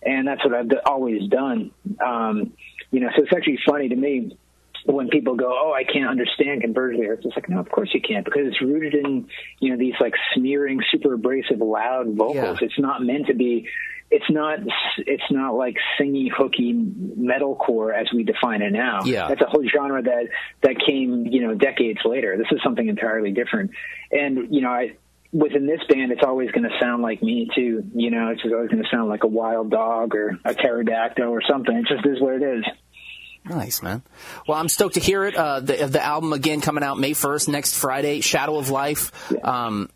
And 0.03 0.27
that's 0.27 0.43
what 0.43 0.55
I've 0.55 0.71
always 0.87 1.29
done. 1.29 1.73
Um, 2.05 2.55
you 2.91 3.01
know, 3.01 3.11
so 3.15 3.23
it's 3.23 3.33
actually 3.33 3.59
funny 3.69 3.91
to 3.91 3.97
me 3.97 4.37
when 4.85 5.09
people 5.09 5.35
go, 5.35 5.49
"Oh, 5.49 5.73
I 5.73 5.85
can't 5.85 6.09
understand 6.09 6.63
converge 6.63 6.97
lyrics," 6.97 7.25
it's 7.25 7.37
like, 7.37 7.49
no, 7.49 7.59
of 7.59 7.71
course 7.71 7.91
you 7.93 8.01
can't, 8.01 8.25
because 8.25 8.47
it's 8.47 8.61
rooted 8.61 8.95
in 8.95 9.29
you 9.59 9.71
know 9.71 9.77
these 9.77 9.95
like 10.01 10.15
smearing, 10.35 10.81
super 10.91 11.15
abrasive, 11.15 11.61
loud 11.61 12.09
vocals. 12.15 12.59
Yeah. 12.61 12.67
It's 12.67 12.79
not 12.79 13.03
meant 13.03 13.27
to 13.27 13.35
be. 13.35 13.69
It's 14.11 14.29
not. 14.29 14.59
It's 14.99 15.31
not 15.31 15.55
like 15.55 15.77
singy, 15.99 16.31
hooky 16.37 16.75
metalcore 16.75 17.95
as 17.95 18.09
we 18.13 18.25
define 18.25 18.63
it 18.63 18.73
now. 18.73 19.05
Yeah. 19.05 19.29
that's 19.29 19.41
a 19.41 19.47
whole 19.47 19.65
genre 19.69 20.03
that 20.03 20.29
that 20.63 20.77
came 20.85 21.27
you 21.27 21.47
know 21.47 21.55
decades 21.55 22.01
later. 22.05 22.37
This 22.37 22.49
is 22.51 22.61
something 22.65 22.89
entirely 22.89 23.33
different, 23.33 23.71
and 24.11 24.53
you 24.55 24.63
know 24.63 24.71
I. 24.71 24.97
Within 25.33 25.65
this 25.65 25.79
band, 25.89 26.11
it's 26.11 26.25
always 26.27 26.51
going 26.51 26.69
to 26.69 26.77
sound 26.81 27.03
like 27.05 27.23
me 27.23 27.49
too. 27.55 27.85
You 27.95 28.11
know, 28.11 28.31
it's 28.31 28.43
always 28.45 28.69
going 28.69 28.83
to 28.83 28.89
sound 28.91 29.09
like 29.09 29.23
a 29.23 29.29
wild 29.29 29.71
dog 29.71 30.17
or 30.17 30.37
a 30.45 30.55
pterodactyl 30.55 31.29
or 31.29 31.41
something. 31.49 31.73
It 31.77 31.87
just 31.87 32.05
is 32.05 32.21
what 32.21 32.35
it 32.35 32.43
is. 32.43 32.65
Nice, 33.45 33.83
man. 33.83 34.03
Well, 34.47 34.59
I'm 34.59 34.69
stoked 34.69 34.95
to 34.95 35.01
hear 35.01 35.25
it. 35.25 35.35
Uh, 35.35 35.61
the, 35.61 35.87
the 35.87 36.05
album 36.05 36.33
again 36.33 36.61
coming 36.61 36.85
out 36.85 36.99
May 36.99 37.13
1st, 37.13 37.49
next 37.49 37.75
Friday, 37.75 38.21
Shadow 38.21 38.59
of 38.59 38.69
Life. 38.71 39.33
Um, 39.45 39.89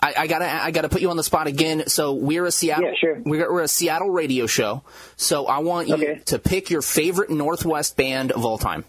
I, 0.00 0.14
I 0.18 0.26
gotta, 0.26 0.46
I 0.46 0.70
gotta 0.70 0.88
put 0.88 1.00
you 1.02 1.10
on 1.10 1.16
the 1.16 1.22
spot 1.24 1.46
again. 1.46 1.84
So 1.88 2.14
we're 2.14 2.44
a 2.46 2.50
Seattle, 2.52 2.84
Yeah, 2.84 2.94
sure. 2.98 3.22
we're, 3.24 3.52
we're 3.52 3.62
a 3.62 3.68
Seattle 3.68 4.10
radio 4.10 4.46
show. 4.46 4.82
So 5.16 5.46
I 5.46 5.58
want 5.58 5.88
you 5.88 5.94
Okay. 5.94 6.20
to 6.26 6.38
pick 6.38 6.70
your 6.70 6.82
favorite 6.82 7.30
Northwest 7.30 7.96
band 7.96 8.32
of 8.32 8.44
all 8.44 8.58
time. 8.58 8.84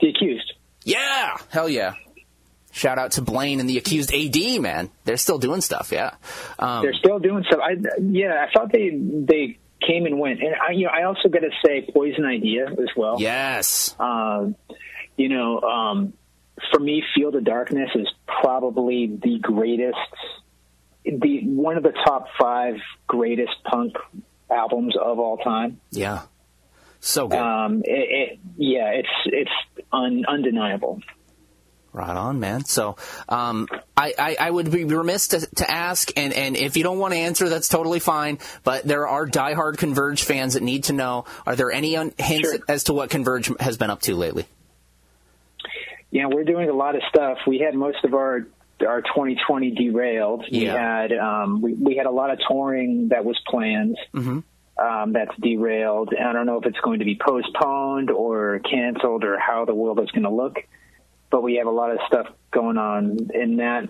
The 0.00 0.08
accused. 0.10 0.52
Yeah, 0.84 1.36
hell 1.50 1.68
yeah. 1.68 1.94
Shout 2.72 2.98
out 2.98 3.12
to 3.12 3.22
Blaine 3.22 3.60
and 3.60 3.68
the 3.68 3.78
accused 3.78 4.12
AD, 4.14 4.60
man. 4.60 4.90
They're 5.04 5.16
still 5.16 5.38
doing 5.38 5.60
stuff. 5.60 5.90
Yeah. 5.90 6.14
Um, 6.58 6.82
They're 6.82 6.94
still 6.94 7.18
doing 7.18 7.42
stuff. 7.44 7.60
I 7.62 7.76
yeah, 8.00 8.46
I 8.46 8.52
thought 8.52 8.70
they 8.72 8.90
they 8.90 9.58
came 9.86 10.06
and 10.06 10.18
went, 10.18 10.40
and 10.40 10.54
I 10.54 10.72
you 10.72 10.86
know 10.86 10.92
I 10.92 11.04
also 11.04 11.28
got 11.28 11.40
to 11.40 11.50
say 11.64 11.88
Poison 11.92 12.24
Idea 12.24 12.66
as 12.66 12.88
well. 12.96 13.16
yes. 13.18 13.94
Um, 13.98 14.56
you 15.16 15.28
know, 15.28 15.60
um, 15.60 16.12
for 16.70 16.78
me, 16.78 17.02
Feel 17.14 17.30
the 17.32 17.40
Darkness 17.40 17.90
is 17.94 18.08
probably 18.26 19.06
the 19.06 19.38
greatest, 19.40 19.96
the 21.04 21.40
one 21.44 21.76
of 21.76 21.82
the 21.82 21.92
top 21.92 22.28
five 22.38 22.76
greatest 23.06 23.52
punk 23.64 23.94
albums 24.50 24.94
of 24.96 25.18
all 25.18 25.36
time. 25.38 25.80
Yeah. 25.90 26.22
So 27.00 27.28
good. 27.28 27.38
Um, 27.38 27.82
it, 27.84 28.32
it, 28.32 28.38
yeah, 28.56 28.90
it's 28.90 29.08
it's 29.26 29.84
un, 29.92 30.24
undeniable. 30.26 31.00
Right 31.98 32.16
on, 32.16 32.38
man. 32.38 32.64
So, 32.64 32.94
um, 33.28 33.66
I, 33.96 34.14
I, 34.16 34.36
I 34.38 34.50
would 34.52 34.70
be 34.70 34.84
remiss 34.84 35.28
to, 35.28 35.40
to 35.56 35.68
ask, 35.68 36.12
and, 36.16 36.32
and 36.32 36.56
if 36.56 36.76
you 36.76 36.84
don't 36.84 37.00
want 37.00 37.12
to 37.12 37.18
answer, 37.18 37.48
that's 37.48 37.66
totally 37.66 37.98
fine. 37.98 38.38
But 38.62 38.84
there 38.84 39.08
are 39.08 39.26
diehard 39.26 39.78
Converge 39.78 40.22
fans 40.22 40.54
that 40.54 40.62
need 40.62 40.84
to 40.84 40.92
know: 40.92 41.24
Are 41.44 41.56
there 41.56 41.72
any 41.72 41.96
un- 41.96 42.14
hints 42.16 42.50
Sure. 42.52 42.60
as 42.68 42.84
to 42.84 42.92
what 42.92 43.10
Converge 43.10 43.50
has 43.58 43.76
been 43.76 43.90
up 43.90 44.00
to 44.02 44.14
lately? 44.14 44.46
Yeah, 46.12 46.26
we're 46.26 46.44
doing 46.44 46.70
a 46.70 46.72
lot 46.72 46.94
of 46.94 47.02
stuff. 47.08 47.38
We 47.48 47.58
had 47.58 47.74
most 47.74 48.04
of 48.04 48.14
our 48.14 48.46
our 48.86 49.02
2020 49.02 49.72
derailed. 49.72 50.44
Yeah. 50.48 50.60
We 50.60 50.66
had 50.66 51.12
um, 51.18 51.60
we, 51.60 51.74
we 51.74 51.96
had 51.96 52.06
a 52.06 52.12
lot 52.12 52.30
of 52.30 52.38
touring 52.48 53.08
that 53.08 53.24
was 53.24 53.36
planned. 53.48 53.98
Mm-hmm. 54.14 54.38
Um, 54.80 55.12
that's 55.14 55.36
derailed. 55.40 56.14
I 56.16 56.32
don't 56.32 56.46
know 56.46 56.58
if 56.60 56.66
it's 56.66 56.78
going 56.78 57.00
to 57.00 57.04
be 57.04 57.18
postponed 57.20 58.12
or 58.12 58.60
canceled 58.60 59.24
or 59.24 59.36
how 59.36 59.64
the 59.64 59.74
world 59.74 59.98
is 59.98 60.12
going 60.12 60.22
to 60.22 60.30
look. 60.30 60.58
But 61.30 61.42
we 61.42 61.56
have 61.56 61.66
a 61.66 61.70
lot 61.72 61.90
of 61.90 61.98
stuff 62.06 62.26
going 62.50 62.78
on 62.78 63.30
in 63.34 63.56
that 63.56 63.88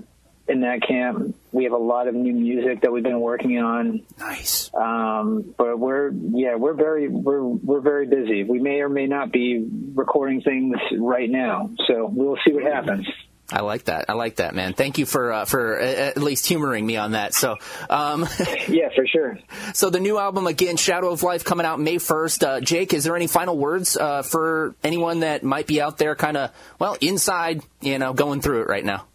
in 0.49 0.63
that 0.63 0.81
camp. 0.87 1.37
We 1.53 1.65
have 1.65 1.73
a 1.73 1.79
lot 1.79 2.09
of 2.09 2.15
new 2.15 2.33
music 2.33 2.81
that 2.81 2.91
we've 2.91 3.03
been 3.03 3.21
working 3.21 3.59
on. 3.59 4.03
Nice. 4.19 4.71
Um, 4.75 5.55
but 5.57 5.79
we're 5.79 6.11
yeah 6.11 6.57
we're 6.57 6.75
very 6.75 7.09
we're 7.09 7.43
we're 7.43 7.81
very 7.81 8.07
busy. 8.07 8.45
We 8.45 8.59
may 8.59 8.81
or 8.81 8.89
may 8.89 9.07
not 9.07 9.31
be 9.31 9.69
recording 9.95 10.41
things 10.41 10.79
right 10.99 11.31
now, 11.31 11.71
so 11.87 12.11
we'll 12.13 12.39
see 12.47 12.53
what 12.53 12.65
happens. 12.65 13.07
I 13.51 13.63
like 13.63 13.85
that. 13.85 14.07
I 14.11 14.13
like 14.13 14.37
that, 14.37 14.55
man. 14.55 14.75
Thank 14.75 14.99
you 14.99 15.07
for 15.07 15.33
uh, 15.33 15.45
for 15.47 15.81
uh, 15.81 15.85
at 15.85 16.19
least 16.19 16.47
humoring 16.47 16.85
me 16.85 16.97
on 16.99 17.13
that. 17.13 17.33
So, 17.33 17.57
um, 17.89 18.27
Yeah, 18.69 18.91
for 18.95 19.07
sure. 19.07 19.39
so 19.73 19.89
the 19.89 20.01
new 20.01 20.19
album 20.19 20.47
again, 20.47 20.77
Shadow 20.77 21.11
of 21.11 21.23
Life, 21.23 21.45
coming 21.45 21.65
out 21.65 21.81
May 21.81 21.97
first. 21.97 22.45
Uh, 22.45 22.61
Jake, 22.61 22.93
is 22.93 23.05
there 23.05 23.17
any 23.17 23.27
final 23.27 23.57
words 23.57 23.97
uh, 23.97 24.21
for 24.21 24.75
anyone 24.85 25.21
that 25.21 25.43
might 25.45 25.67
be 25.67 25.81
out 25.81 25.97
there, 25.97 26.15
kind 26.15 26.37
of 26.37 26.51
well 26.79 26.99
inside, 27.01 27.63
you 27.81 27.99
know, 27.99 28.13
going 28.13 28.43
through 28.43 28.61
it 28.63 28.69
right 28.69 28.85
now? 28.85 29.07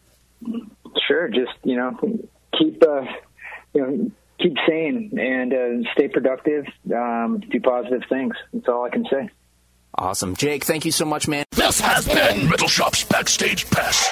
Sure, 1.07 1.27
just 1.29 1.51
you 1.63 1.75
know 1.75 1.95
keep 2.57 2.81
uh, 2.81 3.05
you 3.73 3.81
know 3.81 4.11
keep 4.39 4.55
sane 4.67 5.11
and 5.19 5.53
uh, 5.53 5.91
stay 5.93 6.07
productive. 6.07 6.65
Um, 6.91 7.39
do 7.51 7.59
positive 7.61 8.01
things. 8.09 8.33
That's 8.51 8.67
all 8.67 8.83
I 8.85 8.89
can 8.89 9.05
say. 9.11 9.29
Awesome, 9.95 10.35
Jake. 10.35 10.63
Thank 10.63 10.85
you 10.85 10.91
so 10.91 11.05
much, 11.05 11.27
man. 11.27 11.45
This 11.51 11.79
has 11.81 12.07
been 12.07 12.49
Metal 12.49 12.67
Shop's 12.67 13.03
Backstage 13.03 13.69
Pass. 13.69 14.11